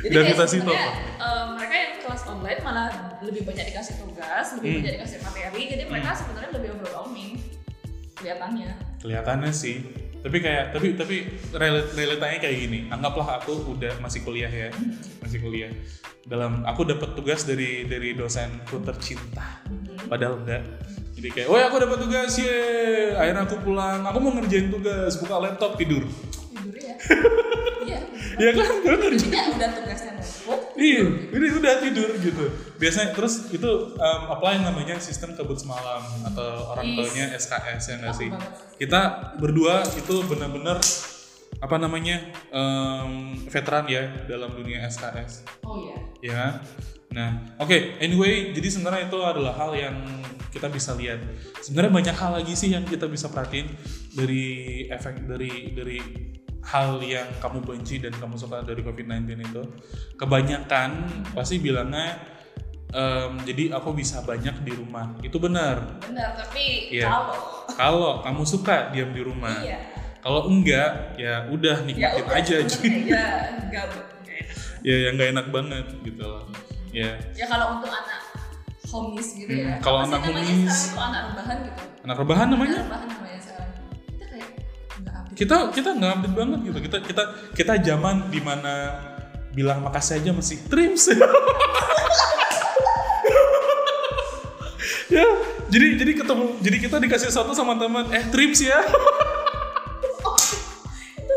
Jadi 0.00 0.12
Gravitasi 0.12 0.56
kayak 0.56 0.64
itu 0.64 0.72
sebenarnya, 0.72 0.92
eh, 1.20 1.44
mereka 1.52 1.74
yang 1.76 1.92
kelas 2.00 2.22
online 2.24 2.60
malah 2.62 2.88
lebih 3.20 3.42
banyak 3.44 3.64
dikasih 3.68 3.94
tugas, 3.98 4.46
lebih 4.56 4.68
Hmm. 4.70 4.78
banyak 4.80 4.92
dikasih 4.96 5.18
materi, 5.20 5.62
jadi 5.68 5.84
mereka 5.84 6.10
sebenarnya 6.14 6.50
lebih 6.54 6.68
overwhelming 6.74 7.32
kelihatannya. 8.16 8.70
kelihatannya 8.98 9.50
sih 9.50 9.76
tapi 10.20 10.36
kayak 10.38 10.64
tapi 10.76 10.88
tapi 10.96 11.16
reali- 11.56 11.88
realitanya 11.96 12.38
kayak 12.38 12.56
gini. 12.60 12.78
Anggaplah 12.92 13.40
aku 13.40 13.72
udah 13.72 13.96
masih 14.04 14.20
kuliah 14.20 14.50
ya 14.52 14.68
masih 15.24 15.40
kuliah. 15.40 15.72
Dalam 16.28 16.62
aku 16.68 16.84
dapat 16.84 17.16
tugas 17.16 17.48
dari 17.48 17.88
dari 17.88 18.12
dosenku 18.12 18.84
tercinta 18.84 19.64
padahal 20.06 20.44
enggak. 20.44 20.62
Jadi 21.16 21.28
kayak 21.32 21.48
oh 21.48 21.56
aku 21.56 21.76
dapat 21.80 21.98
tugas 22.04 22.32
ye. 22.36 22.60
Akhirnya 23.16 23.44
aku 23.48 23.56
pulang. 23.64 24.04
Aku 24.08 24.18
mau 24.20 24.32
ngerjain 24.36 24.68
tugas 24.68 25.16
buka 25.20 25.36
laptop 25.40 25.76
tidur. 25.76 26.04
Tidur 26.04 26.76
ya. 26.76 26.94
Iya. 27.80 28.00
ya 28.38 28.50
kan? 28.54 28.70
Gue 28.84 28.92
ngerjain 28.92 29.32
Jadinya 29.32 29.44
udah 29.56 29.70
tugasnya 29.72 30.12
iya 30.80 31.04
ini 31.36 31.46
udah 31.52 31.74
tidur 31.84 32.10
gitu. 32.18 32.44
Biasanya 32.80 33.12
terus 33.12 33.52
itu 33.52 33.70
um, 33.94 34.22
apply 34.32 34.64
namanya 34.64 34.96
sistem 34.96 35.36
kabut 35.36 35.60
semalam 35.60 36.00
atau 36.32 36.72
orang 36.72 36.96
tuanya 36.96 37.36
SKS 37.36 37.82
ya 37.84 37.94
nggak 38.00 38.16
sih? 38.16 38.28
Kita 38.80 39.36
berdua 39.36 39.84
itu 39.94 40.24
benar-benar 40.24 40.80
apa 41.60 41.76
namanya 41.76 42.24
um, 42.50 43.36
veteran 43.52 43.84
ya 43.84 44.24
dalam 44.24 44.48
dunia 44.56 44.80
SKS 44.88 45.44
Oh 45.66 45.76
iya. 45.76 45.96
ya 46.24 46.44
nah 47.10 47.58
oke 47.58 48.00
anyway 48.00 48.54
jadi 48.54 48.70
sebenarnya 48.70 49.10
itu 49.12 49.18
adalah 49.20 49.52
hal 49.58 49.74
yang 49.76 49.98
kita 50.50 50.66
bisa 50.66 50.92
lihat. 50.98 51.22
Sebenarnya 51.62 51.92
banyak 51.94 52.16
hal 52.18 52.30
lagi 52.42 52.54
sih 52.58 52.74
yang 52.74 52.82
kita 52.82 53.06
bisa 53.06 53.30
perhatiin 53.30 53.70
dari 54.12 54.44
efek 54.90 55.24
dari 55.30 55.70
dari 55.72 55.98
hal 56.62 57.00
yang 57.00 57.26
kamu 57.38 57.58
benci 57.60 57.98
dan 57.98 58.12
kamu 58.12 58.36
suka 58.36 58.60
dari 58.60 58.80
COVID-19 58.80 59.16
itu 59.40 59.62
kebanyakan 60.14 60.90
pasti 61.32 61.56
bilangnya 61.56 62.20
em, 62.88 63.40
jadi 63.42 63.72
aku 63.72 63.90
bisa 63.92 64.20
banyak 64.20 64.60
di 64.60 64.72
rumah 64.72 65.16
itu 65.20 65.36
benar 65.36 65.98
Benar, 66.00 66.36
tapi 66.36 66.92
Iya. 66.92 67.08
kalau 67.08 67.34
kalau 67.70 68.10
kamu 68.20 68.42
suka 68.44 68.90
diam 68.90 69.10
di 69.10 69.22
rumah 69.22 69.56
iya. 69.60 69.78
kalau 70.18 70.46
enggak 70.46 71.16
ya 71.16 71.48
udah 71.48 71.80
nikmatin 71.80 72.22
udah, 72.22 72.36
aja 72.36 72.56
bener, 72.58 72.70
cuy 72.72 72.84
Ya, 72.84 72.94
enggak 72.98 73.30
enggak 73.64 73.84
enak. 73.88 74.06
ya 74.80 74.96
yang 75.00 75.12
nggak 75.14 75.30
enak 75.32 75.46
banget 75.48 75.86
gitu 76.02 76.22
loh 76.22 76.44
ya 76.90 77.10
Ya 77.32 77.46
kalau 77.46 77.78
untuk 77.78 77.88
anak 77.88 78.20
homies 78.84 79.28
gitu 79.34 79.48
Hmm, 79.48 79.64
ya. 79.64 79.72
kalau 79.78 79.98
anak 80.02 80.20
homies. 80.20 80.92
anak 80.92 81.22
rebahan 81.30 81.56
gitu. 81.62 81.80
anak 82.02 82.16
rebahan 82.18 82.46
namanya 82.48 82.74
Anak 82.74 82.84
rebahan 82.84 83.08
namanya 83.08 83.29
kita 85.34 85.70
kita 85.70 85.94
nggak 85.94 86.10
update 86.18 86.34
banget 86.34 86.60
gitu 86.66 86.78
kita 86.90 86.98
kita 87.06 87.22
kita 87.54 87.74
zaman 87.78 88.26
di 88.30 88.40
mana 88.42 88.98
bilang 89.54 89.82
makasih 89.82 90.22
aja 90.22 90.30
masih 90.34 90.62
trims 90.66 91.10
ya 95.10 95.26
jadi 95.70 95.86
jadi 95.98 96.12
ketemu 96.22 96.44
jadi 96.62 96.76
kita 96.78 96.96
dikasih 97.02 97.30
satu 97.34 97.50
sama 97.54 97.74
teman 97.78 98.06
eh 98.14 98.26
trims 98.30 98.62
ya 98.62 98.78
itu 101.18 101.34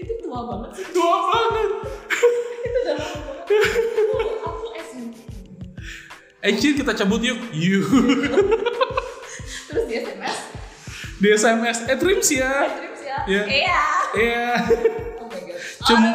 itu 0.00 0.12
tua 0.24 0.40
banget 0.48 0.70
sih. 0.80 0.84
tua 0.96 1.16
banget 1.28 1.68
itu 2.62 2.78
udah 2.84 2.96
lama 2.96 3.20
banget. 3.20 3.44
Aku 4.48 4.66
SMP. 4.80 5.14
eh 6.40 6.52
kita 6.56 6.92
cabut 6.96 7.20
yuk 7.20 7.40
yuk 7.52 7.88
Terus 9.72 9.84
di 9.88 9.94
SMS, 9.96 10.36
di 11.16 11.28
SMS 11.32 11.78
eh 11.88 11.96
trims 11.96 12.28
ya 12.28 12.68
ya. 12.68 12.81
Iya. 13.24 13.42
Iya. 13.44 13.80
Iya. 14.12 14.46
Oh 15.18 15.26
my 15.26 15.40
god. 15.40 15.58
Cuma- 15.82 16.14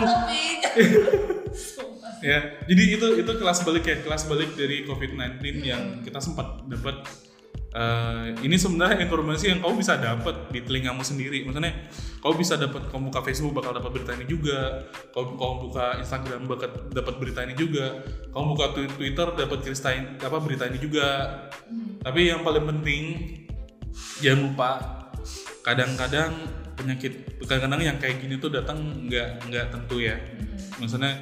ya 2.27 2.39
jadi 2.65 2.83
itu 2.97 3.07
itu 3.21 3.31
kelas 3.31 3.61
balik 3.61 3.85
ya 3.85 3.97
kelas 4.01 4.25
balik 4.25 4.57
dari 4.57 4.81
COVID-19 4.83 5.37
yang 5.61 6.01
kita 6.01 6.17
sempat 6.17 6.65
dapat 6.65 7.05
eh, 7.71 8.33
ini 8.41 8.57
sebenarnya 8.57 9.05
informasi 9.05 9.53
yang 9.53 9.59
kamu 9.61 9.77
bisa 9.77 9.97
dapat 9.97 10.49
di 10.49 10.65
telingamu 10.65 11.05
sendiri. 11.05 11.45
Maksudnya 11.45 11.73
kamu 12.17 12.33
bisa 12.35 12.57
dapat 12.57 12.89
kamu 12.89 13.13
buka 13.13 13.21
Facebook 13.21 13.53
bakal 13.53 13.71
dapat 13.71 13.91
berita 13.93 14.11
ini 14.13 14.25
juga. 14.25 14.81
Kamu 15.13 15.37
kamu 15.37 15.53
buka 15.69 15.85
Instagram 16.01 16.41
bakal 16.49 16.69
dapat 16.89 17.13
berita 17.21 17.39
ini 17.45 17.53
juga. 17.53 18.01
Kamu 18.33 18.45
buka 18.53 18.65
Twi- 18.73 18.93
Twitter 18.97 19.27
dapat 19.33 19.57
cerita 19.61 19.89
ini- 19.93 20.17
apa 20.17 20.37
berita 20.41 20.63
ini 20.65 20.77
juga. 20.81 21.07
Tapi 22.01 22.33
yang 22.33 22.41
paling 22.41 22.65
penting 22.65 23.03
jangan 24.21 24.39
lupa 24.41 24.69
kadang-kadang 25.61 26.33
penyakit 26.77 27.13
kadang-kadang 27.41 27.81
yang 27.83 27.97
kayak 27.97 28.21
gini 28.21 28.37
tuh 28.37 28.53
datang 28.53 28.77
nggak 29.09 29.49
nggak 29.49 29.65
tentu 29.73 29.97
ya 29.97 30.15
maksudnya 30.77 31.17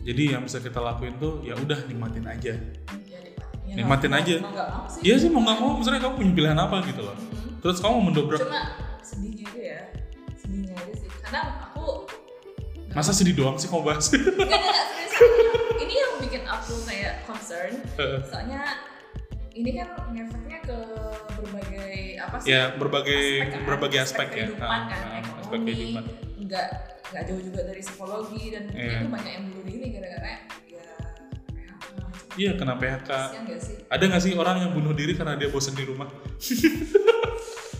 jadi 0.00 0.36
yang 0.36 0.42
bisa 0.44 0.60
kita 0.60 0.76
lakuin 0.78 1.16
tuh 1.16 1.40
ya 1.40 1.56
udah 1.56 1.78
nikmatin 1.88 2.24
aja 2.24 2.54
Iya, 3.00 3.18
nikmatin. 3.24 3.62
Ya, 3.70 3.74
Nikmatin 3.78 4.12
aja. 4.12 4.36
Iya 5.00 5.14
sih 5.16 5.28
mau 5.30 5.40
nggak 5.40 5.58
mau 5.58 5.78
misalnya 5.78 6.00
kamu 6.02 6.14
punya 6.18 6.32
pilihan 6.34 6.58
apa 6.58 6.76
gitu 6.84 7.00
loh 7.02 7.16
terus 7.60 7.78
kamu 7.78 7.92
mau 7.96 8.04
mendobrak 8.10 8.40
Cuma 8.42 8.62
sedihnya 9.00 9.44
itu 9.46 9.58
ya. 9.62 9.80
Sedihnya 10.34 10.74
aja 10.74 10.92
sih. 10.98 11.08
Kadang 11.22 11.46
aku 11.70 11.86
masa 12.90 13.14
sedih 13.14 13.34
doang 13.34 13.54
sih 13.54 13.70
kamu 13.70 13.82
bahas 13.86 14.10
Enggak, 14.10 14.34
enggak, 14.34 14.58
enggak, 14.58 14.86
serius. 14.90 15.12
Ini 15.80 15.94
yang 15.94 16.12
bikin 16.18 16.42
aku 16.44 16.74
kayak 16.82 17.14
concern. 17.24 17.72
Soalnya 18.26 18.62
ini 19.54 19.70
kan 19.76 19.88
ngefeknya 20.10 20.49
apa 22.40 22.42
sih? 22.42 22.50
ya 22.50 22.62
berbagai 22.72 23.22
kan, 23.46 23.60
berbagai 23.64 23.98
aspek, 24.00 24.28
ya 24.30 24.36
kehidupan 24.46 24.64
Ah, 24.66 24.80
kan, 24.82 24.98
ah, 24.98 25.18
ekonomi, 25.18 25.38
aspek 25.38 25.58
kehidupan 25.62 26.04
Enggak 26.40 26.66
enggak 27.04 27.22
jauh 27.26 27.42
juga 27.42 27.60
dari 27.62 27.80
psikologi 27.80 28.42
dan 28.48 28.62
mungkin 28.66 28.80
Iya. 28.82 28.96
itu 28.96 29.08
banyak 29.08 29.32
yang 29.32 29.44
bunuh 29.46 29.64
diri 29.64 29.86
gara-gara 29.90 30.26
ya 30.26 30.38
PHK. 30.40 30.72
iya 32.36 32.50
kena 32.54 32.74
PHK 32.74 33.10
gak 33.42 33.60
sih? 33.60 33.76
ada 33.84 34.04
nggak 34.06 34.22
sih 34.22 34.32
orang 34.34 34.56
yang 34.58 34.72
bunuh 34.72 34.92
diri 34.92 35.12
karena 35.12 35.34
dia 35.34 35.48
bosan 35.48 35.74
di 35.74 35.84
rumah 35.84 36.08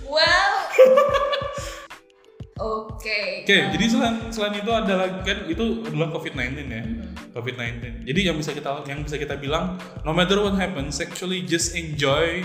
Well, 0.04 0.54
Oke. 2.60 3.40
Oke, 3.40 3.56
um, 3.56 3.72
jadi 3.72 3.84
selain 3.88 4.16
selain 4.28 4.54
itu 4.58 4.68
adalah 4.68 5.24
kan 5.24 5.48
itu 5.48 5.64
adalah 5.80 6.12
COVID-19 6.12 6.44
ya. 6.68 6.82
Mhm. 6.84 7.32
COVID-19. 7.32 8.04
Jadi 8.04 8.20
yang 8.20 8.36
bisa 8.36 8.52
kita 8.52 8.84
yang 8.84 9.00
bisa 9.00 9.16
kita 9.16 9.40
bilang 9.40 9.80
no 10.02 10.12
matter 10.12 10.36
what 10.36 10.52
happens, 10.52 11.00
actually 11.00 11.40
just 11.40 11.72
enjoy 11.72 12.44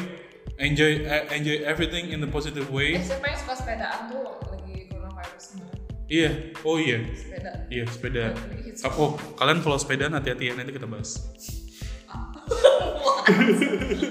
enjoy 0.57 1.03
eh, 1.03 1.23
enjoy 1.33 1.57
everything 1.63 2.09
in 2.09 2.19
the 2.19 2.29
positive 2.29 2.67
eh, 2.69 2.75
way. 2.75 2.89
siapa 2.99 3.25
yang 3.27 3.39
suka 3.41 3.53
sepedaan 3.59 3.99
tuh 4.07 4.19
waktu 4.23 4.45
lagi 4.55 4.75
coronavirus 4.87 5.45
kemarin? 5.51 5.79
Iya. 6.05 6.29
Oh 6.61 6.77
iya. 6.77 6.97
Sepeda. 7.11 7.51
Iya, 7.67 7.83
sepeda. 7.89 8.25
Hits. 8.61 8.81
Oh, 8.95 9.17
kalian 9.35 9.59
kalau 9.59 9.77
sepedaan 9.77 10.13
hati-hati 10.13 10.49
ya 10.49 10.53
nanti 10.53 10.71
kita 10.71 10.85
bahas. 10.85 11.17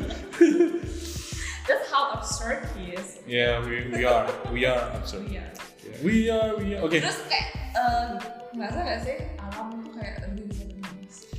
That's 1.64 1.88
how 1.88 2.12
absurd 2.12 2.60
he 2.76 2.92
is. 2.92 3.18
Yeah, 3.26 3.64
we, 3.64 3.88
we 3.88 4.04
are. 4.04 4.28
We 4.52 4.66
are 4.68 4.92
absurd. 4.92 5.24
Iya. 5.30 5.48
Yeah, 5.80 5.96
We 6.04 6.28
are, 6.28 6.50
we 6.58 6.76
are. 6.76 6.82
Oke. 6.84 6.98
Terus 7.00 7.24
kayak 7.30 7.48
eh, 7.72 8.06
ngerasa 8.52 8.78
gak 8.84 9.00
sih 9.06 9.16
alam 9.40 9.66
tuh 9.80 9.92
kayak 9.96 10.14
lebih 10.28 10.44
bisa. 10.50 10.64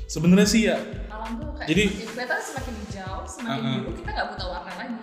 Sebenarnya 0.07 0.47
sih 0.47 0.61
ya, 0.71 0.77
Alam 1.25 1.33
tuh 1.35 1.49
kayak 1.57 1.67
Jadi- 1.67 1.85
semakin 1.89 2.05
kelihatan 2.07 2.39
semakin 2.39 2.73
hijau, 2.79 3.17
semakin 3.25 3.57
Uh-uh. 3.57 3.77
biru 3.81 3.91
kita 3.97 4.09
nggak 4.11 4.27
buta 4.29 4.45
warna 4.45 4.71
lagi. 4.77 4.95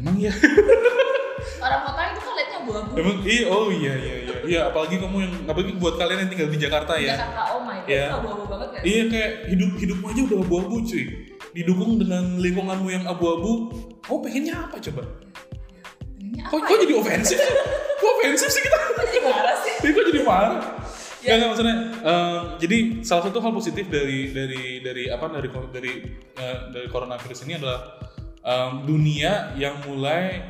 emang 0.00 0.16
ya. 0.16 0.32
Orang 1.60 1.80
kota 1.82 2.00
itu 2.06 2.20
kan 2.20 2.32
liatnya 2.34 2.58
abu-abu. 2.58 2.90
emang 2.94 3.16
iya, 3.22 3.44
oh 3.46 3.68
iya 3.68 3.92
iya 3.94 4.14
iya. 4.18 4.34
Iya, 4.40 4.60
apalagi 4.66 4.96
kamu 4.96 5.16
yang 5.20 5.32
apalagi 5.44 5.72
buat 5.76 5.94
kalian 5.94 6.24
yang 6.24 6.30
tinggal 6.32 6.48
di 6.48 6.58
Jakarta 6.58 6.92
ya. 6.96 7.12
Jakarta, 7.14 7.42
oh 7.52 7.60
my 7.60 7.76
god, 7.78 7.88
Iya. 7.90 8.00
itu 8.02 8.16
abu-abu 8.16 8.44
banget 8.46 8.68
sih? 8.70 8.80
Iya 8.82 9.02
kayak 9.06 9.30
hidup 9.46 9.70
hidupmu 9.76 10.04
aja 10.06 10.20
udah 10.24 10.38
abu-abu 10.40 10.76
cuy. 10.82 11.04
Didukung 11.50 11.90
dengan 11.98 12.24
lingkunganmu 12.38 12.88
yang 12.88 13.04
abu-abu, 13.04 13.52
kamu 14.00 14.18
pengennya 14.22 14.54
apa 14.58 14.76
coba? 14.80 15.02
Pengennya 16.10 16.42
Kok, 16.46 16.56
apa 16.56 16.64
kok 16.64 16.72
ya? 16.72 16.80
jadi 16.80 16.94
ofensif? 16.96 17.38
kok 17.92 18.08
ofensif 18.14 18.48
sih 18.48 18.62
kita? 18.62 18.78
Kok 18.80 19.04
jadi 19.04 19.20
marah 19.22 19.56
sih? 19.58 19.74
Ini 19.78 19.90
kok 19.90 20.04
jadi 20.08 20.20
marah? 20.22 20.60
Ya. 21.20 21.36
Ya, 21.36 21.44
nggak, 21.44 21.48
maksudnya. 21.52 21.76
em, 22.00 22.40
jadi 22.56 22.76
salah 23.04 23.28
satu 23.28 23.38
hal 23.44 23.52
positif 23.52 23.84
dari 23.92 24.32
dari 24.32 24.80
dari 24.80 25.04
apa 25.12 25.28
dari 25.28 25.48
dari 25.68 25.92
eh, 26.32 26.58
dari 26.72 26.86
coronavirus 26.88 27.44
ini 27.44 27.60
adalah 27.60 28.00
em, 28.40 28.72
dunia 28.88 29.52
yang 29.60 29.84
mulai 29.84 30.40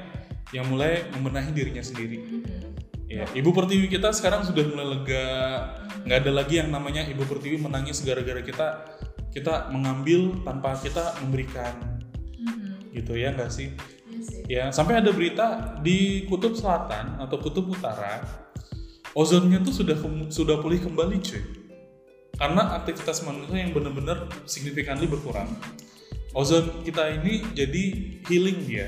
yang 0.55 0.67
mulai 0.71 1.07
membenahi 1.11 1.51
dirinya 1.51 1.83
sendiri. 1.83 2.19
Hmm. 2.23 2.71
Ya, 3.11 3.27
Ibu 3.35 3.51
Pertiwi 3.51 3.91
kita 3.91 4.15
sekarang 4.15 4.47
sudah 4.47 4.63
mulai 4.71 4.87
lega, 4.87 5.27
nggak 6.07 6.19
ada 6.23 6.31
lagi 6.31 6.63
yang 6.63 6.71
namanya 6.71 7.03
Ibu 7.03 7.27
Pertiwi 7.27 7.59
menangis 7.59 8.07
gara-gara 8.07 8.39
kita 8.39 8.67
kita 9.35 9.71
mengambil 9.75 10.39
tanpa 10.47 10.79
kita 10.79 11.19
memberikan, 11.23 11.75
Mhm. 12.39 12.95
gitu 12.95 13.19
ya 13.19 13.35
nggak 13.35 13.51
sih? 13.51 13.75
Iya 14.07 14.21
sih. 14.23 14.43
Ya 14.47 14.65
sampai 14.71 15.03
ada 15.03 15.11
berita 15.11 15.75
di 15.83 16.23
Kutub 16.31 16.55
Selatan 16.55 17.19
atau 17.19 17.39
Kutub 17.43 17.67
Utara, 17.67 18.23
ozonnya 19.15 19.59
tuh 19.63 19.75
sudah 19.75 19.97
sudah 20.31 20.57
pulih 20.63 20.79
kembali 20.79 21.19
cuy, 21.19 21.43
karena 22.39 22.63
aktivitas 22.79 23.27
manusia 23.27 23.59
yang 23.59 23.75
benar-benar 23.75 24.31
significantly 24.47 25.11
berkurang. 25.11 25.51
Ozon 26.31 26.87
kita 26.87 27.11
ini 27.19 27.43
jadi 27.53 27.85
healing 28.31 28.63
dia, 28.63 28.87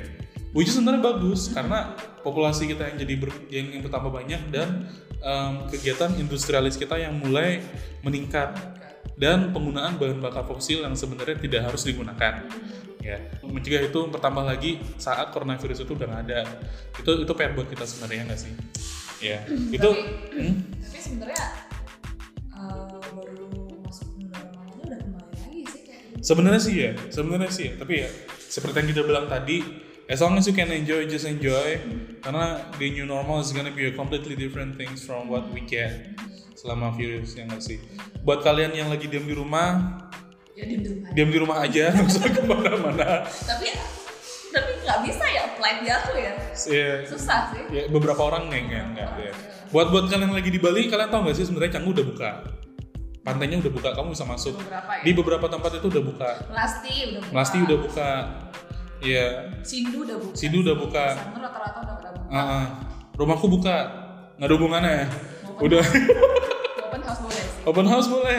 which 0.54 0.70
is 0.70 0.78
sebenarnya 0.78 1.02
bagus 1.02 1.50
karena 1.50 1.98
populasi 2.22 2.70
kita 2.70 2.86
yang 2.94 2.96
jadi 3.02 3.14
ber- 3.18 3.46
yang, 3.50 3.66
yang 3.74 3.82
bertambah 3.82 4.12
banyak 4.14 4.42
dan 4.54 4.86
em, 5.18 5.66
kegiatan 5.74 6.14
industrialis 6.22 6.78
kita 6.78 6.98
yang 6.98 7.18
mulai 7.18 7.62
meningkat. 8.06 8.54
Dan 9.12 9.54
penggunaan 9.54 10.02
bahan 10.02 10.18
bakar 10.18 10.42
fosil 10.42 10.82
yang 10.82 10.98
sebenarnya 10.98 11.38
tidak 11.38 11.70
harus 11.70 11.86
digunakan 11.86 12.42
ya. 12.98 13.18
Mencegah 13.44 13.86
itu 13.86 14.00
bertambah 14.10 14.42
lagi 14.42 14.82
saat 14.98 15.30
coronavirus 15.30 15.86
itu 15.86 15.92
udah 15.94 16.10
ada. 16.26 16.42
Itu 16.98 17.22
itu 17.22 17.30
PR 17.30 17.54
buat 17.54 17.70
kita 17.70 17.86
sebenarnya 17.86 18.32
nggak 18.32 18.40
sih 18.40 18.50
ya 19.30 19.38
itu 19.70 19.88
Tapi- 19.88 20.06
hmm? 20.34 20.54
Tapi 20.82 20.98
sebenarnya 20.98 21.44
eh, 22.50 22.98
baru 23.12 23.48
masuk 23.80 24.08
normal 24.18 24.62
aja 24.62 24.80
udah 24.82 24.98
kembali 24.98 25.36
lagi 25.38 25.60
sih 25.66 25.80
kayak 25.84 26.00
gitu. 26.10 26.20
sebenarnya 26.20 26.60
sih 26.60 26.74
ya 26.76 26.90
sebenarnya 27.08 27.50
sih 27.50 27.64
ya 27.70 27.72
tapi 27.78 27.94
ya 28.02 28.08
seperti 28.52 28.76
yang 28.78 28.88
kita 28.92 29.02
bilang 29.02 29.26
tadi 29.26 29.58
as 30.06 30.20
long 30.20 30.36
as 30.36 30.44
you 30.44 30.52
can 30.52 30.68
enjoy 30.68 31.06
just 31.06 31.24
enjoy 31.24 31.78
karena 32.20 32.60
the 32.76 32.86
new 32.90 33.06
normal 33.06 33.40
is 33.40 33.50
gonna 33.50 33.72
be 33.72 33.88
a 33.88 33.94
completely 33.94 34.36
different 34.36 34.76
things 34.76 35.02
from 35.02 35.26
what 35.26 35.48
we 35.50 35.62
get 35.62 36.12
selama 36.52 36.94
virus 36.94 37.34
yang 37.34 37.50
nggak 37.50 37.58
sih. 37.58 37.82
Buat 38.22 38.46
kalian 38.46 38.70
yang 38.70 38.86
lagi 38.86 39.10
diam 39.10 39.26
di 39.26 39.34
rumah, 39.34 39.98
ya 40.54 40.62
diem 40.62 40.78
di 40.78 40.90
rumah 40.94 41.10
diam 41.10 41.30
di 41.34 41.38
rumah 41.42 41.56
aja, 41.58 41.90
nggak 41.90 42.06
usah 42.06 42.22
ke 42.30 42.42
mana-mana. 42.46 43.26
tapi 43.26 43.66
tapi 44.52 44.70
nggak 44.78 44.98
bisa 45.02 45.24
ya 45.26 45.40
apply 45.48 45.72
di 45.80 45.88
aku 45.88 46.12
ya 46.14 46.32
Ya, 46.68 46.90
susah 47.08 47.48
sih 47.50 47.62
ya, 47.72 47.82
beberapa 47.88 48.22
orang 48.22 48.52
kan 48.52 48.62
nggak 48.92 49.08
ya. 49.18 49.32
Buat 49.72 49.88
buat 49.88 50.04
kalian 50.06 50.28
yang 50.28 50.36
lagi 50.36 50.52
di 50.52 50.60
Bali, 50.60 50.84
kalian 50.86 51.08
tahu 51.08 51.24
nggak 51.24 51.32
sih 51.34 51.48
sebenarnya 51.48 51.80
Canggu 51.80 51.90
udah 51.90 52.04
buka. 52.04 52.30
Pantainya 53.22 53.56
udah 53.58 53.72
buka, 53.72 53.88
kamu 53.94 54.12
bisa 54.12 54.26
masuk. 54.26 54.52
beberapa 54.58 54.90
ya 54.98 55.02
Di 55.06 55.10
beberapa 55.14 55.46
tempat 55.48 55.70
itu 55.78 55.86
udah 55.88 56.02
buka. 56.04 56.30
Melasti 56.50 56.92
udah 57.08 57.20
buka 57.22 57.32
Melasti 57.32 57.56
udah 57.58 57.78
buka. 57.80 58.10
Iya, 59.02 59.26
Sindu 59.64 59.98
udah 60.04 60.16
buka 60.20 60.34
Sindu 60.36 60.58
udah 60.60 60.76
buka. 60.76 61.04
Sanur 61.16 61.40
rata-rata 61.40 61.78
udah 61.80 61.94
pada 61.96 62.10
buka 62.12 62.30
Ah, 62.30 62.38
ah. 62.38 62.64
rumahku 63.16 63.46
buka. 63.48 63.76
Nggak 64.36 64.46
ada 64.46 64.54
hubungannya. 64.54 64.96
Open 65.48 65.62
Udah 65.64 65.82
open 66.82 67.02
house 67.02 67.20
boleh 67.20 67.40
sih 67.40 67.62
open 67.62 67.86
house 67.88 68.08
boleh. 68.08 68.38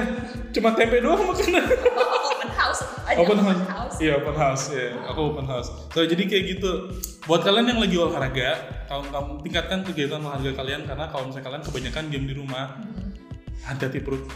Cuma 0.52 0.70
tempe 0.74 0.98
doang 1.00 1.26
makanan. 1.26 1.64
open 2.82 2.90
house 2.98 3.06
aja 3.06 3.22
open 3.22 3.68
house. 3.70 3.96
Iya, 4.00 4.12
open 4.18 4.36
house. 4.36 4.64
Iya, 4.70 4.88
aku 5.06 5.20
open 5.30 5.46
house. 5.46 5.70
So, 5.92 6.02
jadi 6.02 6.24
kayak 6.24 6.44
gitu. 6.50 6.72
Buat 7.24 7.42
kalian 7.44 7.68
yang 7.70 7.80
lagi 7.80 7.96
olahraga, 7.96 8.50
kamu, 8.88 9.06
kamu 9.10 9.32
tingkatkan 9.42 9.80
kegiatan 9.84 10.20
olahraga 10.20 10.52
kalian 10.56 10.82
karena 10.84 11.06
kalau 11.08 11.24
misalnya 11.28 11.46
kalian 11.46 11.64
kebanyakan 11.64 12.04
diam 12.10 12.26
di 12.26 12.34
rumah, 12.34 12.66
hati-hati 13.64 14.00
perut, 14.00 14.28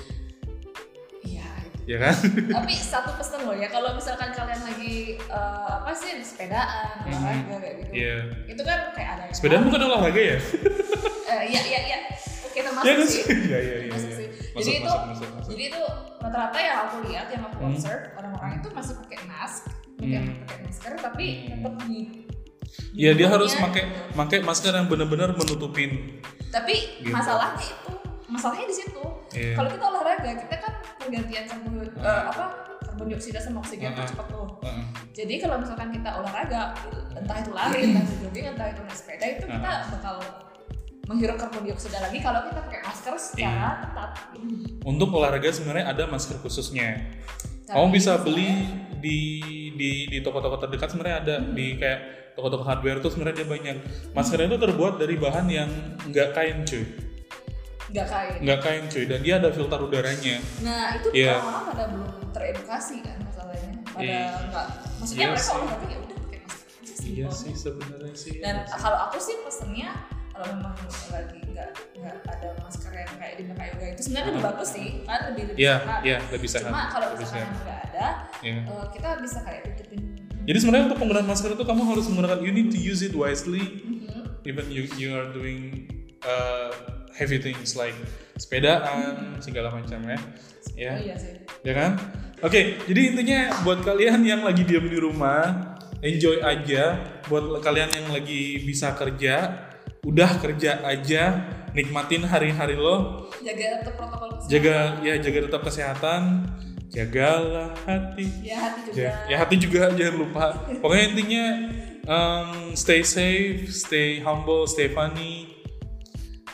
iya 1.20 1.44
itu. 1.68 1.78
ya 1.84 1.98
kan? 2.00 2.16
tapi 2.64 2.74
satu 2.76 3.12
pesan 3.16 3.44
loh 3.44 3.52
ya 3.52 3.68
kalau 3.68 3.92
misalkan 3.92 4.32
kalian 4.32 4.62
lagi 4.64 5.20
eh, 5.20 5.68
apa 5.68 5.92
sih 5.92 6.16
sepedaan 6.24 7.04
olahraga 7.04 7.56
kayak 7.60 7.76
gitu 7.82 7.92
Iya. 7.92 8.18
itu 8.48 8.62
kan 8.64 8.80
kayak 8.96 9.10
ada 9.20 9.24
Sepedaan 9.36 9.68
bukan 9.68 9.82
olahraga 9.84 10.22
ya? 10.22 10.38
Eh, 11.28 11.42
iya 11.52 11.62
iya 11.68 11.80
iya 11.92 11.98
oke 12.48 12.56
termasuk 12.56 12.88
Iya 12.88 12.94
sih 13.04 13.12
sih? 13.12 13.24
Iya, 13.52 13.60
iya, 13.60 13.76
iya. 13.84 13.92
Masuk, 14.58 14.66
jadi 14.66 14.74
itu 14.76 14.90
masuk, 14.90 15.06
masuk, 15.08 15.28
masuk. 15.32 15.50
jadi 15.50 15.64
itu 15.70 15.82
rata-rata 16.18 16.58
yang 16.60 16.78
aku 16.82 16.96
lihat 17.06 17.28
yang 17.30 17.44
aku 17.44 17.58
Hmm. 17.60 17.70
observe 17.70 18.04
orang-orang 18.12 18.52
itu 18.58 18.68
masih 18.70 18.94
pakai 18.98 19.18
mask 19.24 19.62
pakai 19.96 20.18
Hmm. 20.20 20.34
pakai 20.42 20.58
masker 20.64 20.94
tapi 21.00 21.26
Hmm. 21.28 21.50
tetap 21.54 21.74
di 21.84 22.00
Iya, 22.94 23.12
dia 23.14 23.28
harus 23.28 23.52
hidungnya. 23.52 23.66
pakai 23.70 23.84
pakai 24.12 24.40
masker 24.42 24.72
yang 24.72 24.88
benar-benar 24.88 25.30
menutupin. 25.32 26.20
tapi 26.48 26.76
Gitu. 26.98 27.12
masalahnya 27.12 27.60
itu 27.62 27.92
masalahnya 28.26 28.66
di 28.66 28.76
situ 28.76 29.04
Iya. 29.32 29.54
kalau 29.54 29.70
kita 29.70 29.86
olahraga 29.86 30.32
kita 30.34 30.56
kan 30.58 30.74
pergantian 30.98 31.44
karbon 31.46 31.76
eh, 31.78 31.92
Ah. 32.00 32.28
apa 32.28 32.44
karbon 32.82 33.08
dioksida 33.08 33.38
sama 33.38 33.60
oksigen 33.60 33.92
Ah. 33.92 34.04
cepat 34.04 34.26
tuh 34.28 34.48
Heeh. 34.62 34.84
jadi 35.14 35.34
kalau 35.38 35.60
misalkan 35.60 35.92
kita 35.92 36.10
olahraga 36.14 36.72
entah 37.14 37.38
itu 37.38 37.52
lari 37.52 37.80
entah 37.86 38.02
itu 38.02 38.16
jogging 38.22 38.46
entah 38.48 38.68
itu 38.68 38.82
naik 38.82 38.96
sepeda 38.96 39.26
itu 39.30 39.46
kita 39.46 39.70
Ah. 39.70 39.84
bakal 39.92 40.16
menghirup 41.08 41.36
karbon 41.36 41.64
dioksida 41.64 41.98
lagi 41.98 42.20
kalau 42.20 42.44
kita 42.46 42.60
pakai 42.62 42.80
masker 42.84 43.14
secara 43.16 43.40
Iya. 43.40 43.70
ketat 43.82 44.12
Untuk 44.84 45.10
olahraga 45.10 45.50
sebenarnya 45.50 45.88
ada 45.88 46.04
masker 46.06 46.40
khususnya. 46.40 47.00
Kamu 47.66 47.92
bisa 47.92 48.20
beli 48.20 48.64
di 48.98 49.20
di 49.72 49.92
di 50.08 50.18
toko-toko 50.20 50.56
terdekat 50.58 50.88
sebenarnya 50.90 51.18
ada 51.20 51.36
di 51.44 51.76
kayak 51.76 52.00
toko-toko 52.34 52.64
hardware 52.64 53.00
tuh 53.00 53.12
sebenarnya 53.12 53.44
dia 53.44 53.48
banyak. 53.50 53.78
Maskernya 54.12 54.48
itu 54.48 54.60
terbuat 54.62 54.94
dari 54.96 55.16
bahan 55.16 55.46
yang 55.48 55.70
nggak 56.08 56.32
kain 56.32 56.64
cuy, 56.64 56.84
nggak 57.92 58.08
kain 58.08 58.34
nggak 58.40 58.60
kain 58.62 58.84
cuy, 58.88 59.04
dan 59.04 59.20
dia 59.20 59.36
ada 59.36 59.50
filter 59.52 59.80
udaranya. 59.80 60.38
Nah 60.62 60.96
itu 60.96 61.08
Iya. 61.14 61.36
orang-orang 61.36 61.64
pada 61.68 61.84
belum 61.92 62.12
teredukasi 62.32 62.96
kan 63.02 63.18
masalahnya. 63.22 63.72
Pada 63.88 64.04
Iya. 64.04 64.22
enggak, 64.40 64.68
maksudnya 64.98 65.20
Iya 65.20 65.30
mereka 65.34 65.52
olahraga 65.52 65.86
ya 65.88 65.98
udah 66.00 66.18
pakai 66.22 66.40
masker. 66.40 67.04
Iya 67.04 67.28
sih 67.32 67.54
sebenarnya 67.54 68.14
sih. 68.16 68.34
Dan 68.40 68.56
kalau 68.70 69.00
aku 69.04 69.18
sih 69.20 69.36
pesennya 69.44 69.90
kalau 70.38 70.54
memang 70.54 70.76
lagi 71.10 71.40
nggak 71.50 71.70
nggak 71.98 72.16
ada 72.30 72.48
masker 72.62 72.94
yang 72.94 73.14
kayak 73.18 73.36
di 73.36 73.44
Meka 73.44 73.64
Yoga 73.74 73.86
itu 73.90 74.02
sebenarnya 74.06 74.28
lebih 74.30 74.44
bagus 74.46 74.70
sih 74.70 74.88
kan 75.04 75.20
lebih 75.34 75.44
lebih 75.50 75.58
Iya, 75.58 75.76
sehat. 75.82 76.00
iya 76.06 76.18
lebih 76.30 76.50
sehat. 76.50 76.70
Cuma 76.70 76.82
kalau 76.88 77.08
lebih 77.10 77.26
misalkan 77.26 77.50
nggak 77.58 77.80
ada, 77.90 78.08
Iya. 78.40 78.60
eh, 78.62 78.86
kita 78.94 79.08
bisa 79.20 79.40
kayak 79.42 79.62
tutupin. 79.66 80.02
Jadi 80.48 80.58
sebenarnya 80.58 80.86
untuk 80.88 81.00
penggunaan 81.02 81.28
masker 81.28 81.50
itu 81.52 81.64
kamu 81.66 81.82
harus 81.84 82.06
menggunakan 82.08 82.40
you 82.40 82.54
need 82.54 82.70
to 82.70 82.80
use 82.80 83.02
it 83.02 83.12
wisely 83.12 83.64
Mhm. 83.84 84.46
even 84.46 84.66
you 84.70 84.86
you 84.96 85.10
are 85.12 85.28
doing 85.28 85.90
uh, 86.24 86.72
heavy 87.12 87.36
things 87.36 87.74
like 87.74 87.98
sepedaan 88.38 89.36
segala 89.40 89.70
macam 89.70 90.00
ya. 90.04 90.18
Ya. 90.78 90.92
Oh 90.94 91.00
iya 91.02 91.16
sih. 91.18 91.34
ya 91.66 91.74
kan? 91.74 91.92
Oke, 92.40 92.78
jadi 92.86 93.02
intinya 93.12 93.40
buat 93.66 93.82
kalian 93.82 94.22
yang 94.22 94.46
lagi 94.46 94.62
diam 94.62 94.86
di 94.86 94.96
rumah, 94.96 95.74
enjoy 96.00 96.38
aja. 96.40 97.02
Buat 97.26 97.60
kalian 97.60 97.90
yang 97.90 98.08
lagi 98.14 98.62
bisa 98.62 98.94
kerja, 98.94 99.58
udah 100.04 100.30
kerja 100.42 100.84
aja, 100.84 101.24
nikmatin 101.72 102.26
hari-hari 102.26 102.76
lo. 102.76 103.30
Jaga 103.42 103.82
tetap 103.82 103.94
protokol 103.96 104.30
kesehatan. 104.36 104.50
Jaga 104.52 104.78
ya 105.06 105.14
jaga 105.22 105.40
tetap 105.50 105.62
kesehatan, 105.64 106.22
jagalah 106.92 107.72
hati. 107.86 108.28
Ya 108.44 108.58
hati 108.60 108.80
juga. 108.90 108.98
Ya, 109.00 109.12
ya 109.30 109.36
hati 109.40 109.56
juga 109.62 109.82
jangan 109.94 110.16
lupa. 110.18 110.46
Pokoknya 110.82 111.06
intinya 111.14 111.46
um, 112.08 112.50
stay 112.74 113.04
safe, 113.04 113.70
stay 113.70 114.20
humble, 114.24 114.66
stay 114.66 114.90
funny. 114.92 115.47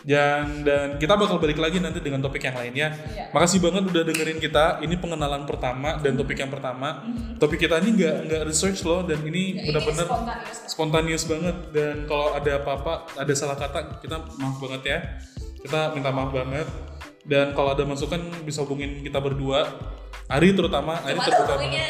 Dan 0.04 0.68
dan 0.68 1.00
kita 1.00 1.16
bakal 1.16 1.40
balik 1.40 1.60
lagi 1.60 1.80
nanti 1.80 2.04
dengan 2.04 2.20
topik 2.20 2.44
yang 2.44 2.56
lainnya. 2.60 2.88
Iya. 2.92 3.32
Makasih 3.32 3.60
banget 3.64 3.84
udah 3.88 4.04
dengerin 4.04 4.40
kita. 4.44 4.84
Ini 4.84 4.96
pengenalan 5.00 5.48
pertama 5.48 6.00
dan 6.04 6.20
topik 6.20 6.40
yang 6.40 6.52
pertama. 6.52 7.08
Topik 7.40 7.64
kita 7.64 7.80
ini 7.80 7.96
nggak 7.96 8.16
nggak 8.28 8.42
research 8.44 8.84
loh 8.84 9.04
dan 9.04 9.20
ini 9.24 9.44
Ya, 9.44 9.70
ini 9.70 9.70
benar-benar 9.70 10.08
spontaneous 10.70 11.24
banget 11.28 11.56
dan 11.76 12.08
kalau 12.08 12.34
ada 12.34 12.52
apa-apa 12.64 12.94
ada 13.20 13.34
salah 13.36 13.58
kata 13.60 14.00
kita 14.00 14.18
maaf 14.40 14.58
banget 14.58 14.82
ya 14.88 14.98
kita 15.62 15.80
minta 15.94 16.10
maaf 16.10 16.32
banget 16.32 16.68
dan 17.24 17.52
kalau 17.56 17.72
ada 17.76 17.84
masukan 17.88 18.20
bisa 18.44 18.64
hubungin 18.64 19.04
kita 19.04 19.20
berdua 19.20 19.68
Ari 20.32 20.56
terutama 20.56 21.00
Ari 21.04 21.20
terutama 21.20 21.60
hubunginya? 21.60 21.88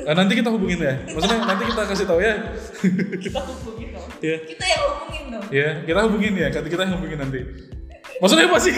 Nah, 0.00 0.14
nanti 0.16 0.32
kita 0.34 0.48
hubungin 0.48 0.78
ya 0.78 0.94
maksudnya 1.06 1.38
nanti 1.44 1.64
kita 1.68 1.82
kasih 1.84 2.06
tahu 2.08 2.20
ya 2.20 2.34
kita 3.20 3.40
hubungin 3.44 3.88
dong. 3.92 4.08
ya 4.20 4.36
Kita 4.42 4.64
yang 4.64 4.82
hubungin 4.88 5.24
dong. 5.28 5.44
ya 5.52 5.68
kita 5.84 6.00
hubungin 6.08 6.32
ya 6.34 6.48
kita 6.48 6.66
kita 6.66 6.82
yang 6.88 6.94
hubungin 6.98 7.18
nanti 7.20 7.40
maksudnya 8.18 8.46
apa 8.48 8.58
sih 8.58 8.74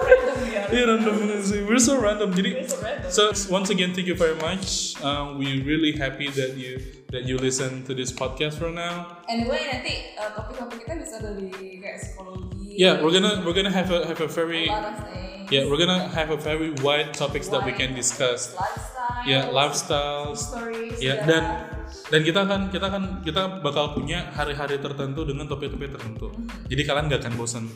random 0.00 0.38
ya. 0.50 0.62
Iya 0.70 0.82
random 0.86 1.14
banget 1.18 1.40
sih. 1.46 1.60
We're 1.66 1.82
so 1.82 1.98
random. 1.98 2.30
Jadi 2.32 2.50
so 2.66 2.76
random. 2.80 3.10
so 3.10 3.22
once 3.50 3.70
again 3.70 3.90
thank 3.92 4.06
you 4.06 4.16
very 4.18 4.36
much. 4.38 4.94
Um, 5.02 5.38
we 5.38 5.62
really 5.62 5.94
happy 5.94 6.30
that 6.34 6.54
you 6.56 6.78
that 7.10 7.26
you 7.26 7.38
listen 7.38 7.82
to 7.86 7.92
this 7.94 8.10
podcast 8.10 8.58
for 8.58 8.70
now. 8.70 9.22
Anyway 9.26 9.60
nanti 9.70 10.14
uh, 10.18 10.30
topik-topik 10.34 10.82
kita 10.86 10.94
bisa 10.98 11.16
dari 11.22 11.50
kayak 11.78 11.96
psikologi. 12.02 12.59
Yeah, 12.80 13.04
we're 13.04 13.12
gonna 13.12 13.44
we're 13.44 13.52
gonna 13.52 13.68
have 13.68 13.92
a 13.92 14.08
have 14.08 14.24
a 14.24 14.24
a 14.24 14.32
very 14.32 14.64
lot 14.64 14.88
of 14.88 14.96
things. 15.12 15.52
yeah 15.52 15.68
we're 15.68 15.76
gonna 15.76 16.08
have 16.16 16.32
a 16.32 16.38
very 16.40 16.72
wide 16.80 17.12
topics 17.12 17.52
that 17.52 17.60
we 17.68 17.76
can 17.76 17.92
discuss. 17.92 18.56
Lifestyle. 18.56 19.28
Yeah, 19.28 19.52
lifestyles. 19.52 20.40
Stories. 20.48 20.96
Ya 20.96 21.20
dan 21.28 21.68
dan 22.08 22.20
kita 22.24 22.48
akan 22.48 22.72
kita 22.72 22.88
akan 22.88 23.20
kita 23.20 23.60
bakal 23.60 23.92
punya 23.92 24.32
hari-hari 24.32 24.80
tertentu 24.80 25.28
dengan 25.28 25.44
topik-topik 25.44 25.92
tertentu. 25.92 26.32
Jadi 26.72 26.82
kalian 26.88 27.12
gak 27.12 27.20
akan 27.20 27.36
bosan. 27.36 27.68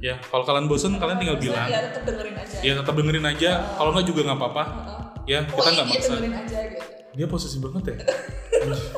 Ya, 0.00 0.16
kalau 0.32 0.48
kalian 0.48 0.72
bosan 0.72 0.96
kalian 0.96 1.20
tinggal 1.20 1.36
bilang. 1.36 1.68
Ya 1.68 1.92
tetap 1.92 2.08
dengerin 2.08 2.36
aja. 2.40 2.56
Ya 2.64 2.72
tetap 2.80 2.94
dengerin 2.96 3.26
aja. 3.28 3.50
Kalau 3.76 3.90
nggak 3.92 4.06
juga 4.08 4.20
nggak 4.24 4.38
apa-apa. 4.40 4.64
Heeh. 4.64 5.00
Ya 5.28 5.38
kita 5.44 5.68
nggak 5.68 5.86
maksa. 5.92 6.12
aja 6.16 6.60
gitu. 6.64 6.84
Dia 7.12 7.26
posisi 7.28 7.60
banget 7.60 7.92
ya. 7.92 7.96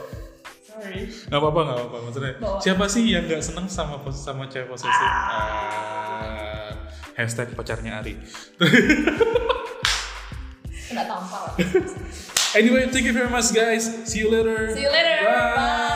Gak 1.01 1.39
apa-apa, 1.39 1.61
gak 1.65 1.77
apa-apa. 1.79 1.97
Maksudnya, 2.05 2.33
Bawa. 2.39 2.59
siapa 2.61 2.85
sih 2.89 3.05
yang 3.09 3.25
gak 3.27 3.43
seneng 3.43 3.67
sama 3.69 3.97
sama 4.13 4.47
cewek 4.49 4.69
posesif? 4.69 4.93
Ah, 4.93 6.73
hashtag 7.17 7.53
pacarnya 7.53 8.01
Ari. 8.01 8.17
Kena 10.89 11.03
tampar. 11.09 11.57
Anyway, 12.53 12.85
thank 12.93 13.09
you 13.09 13.17
very 13.17 13.33
much 13.33 13.49
guys. 13.57 13.89
See 14.05 14.21
you 14.21 14.29
later. 14.29 14.77
See 14.77 14.85
you 14.85 14.93
later. 14.93 15.25
Bye. 15.25 15.57
Bye. 15.57 15.89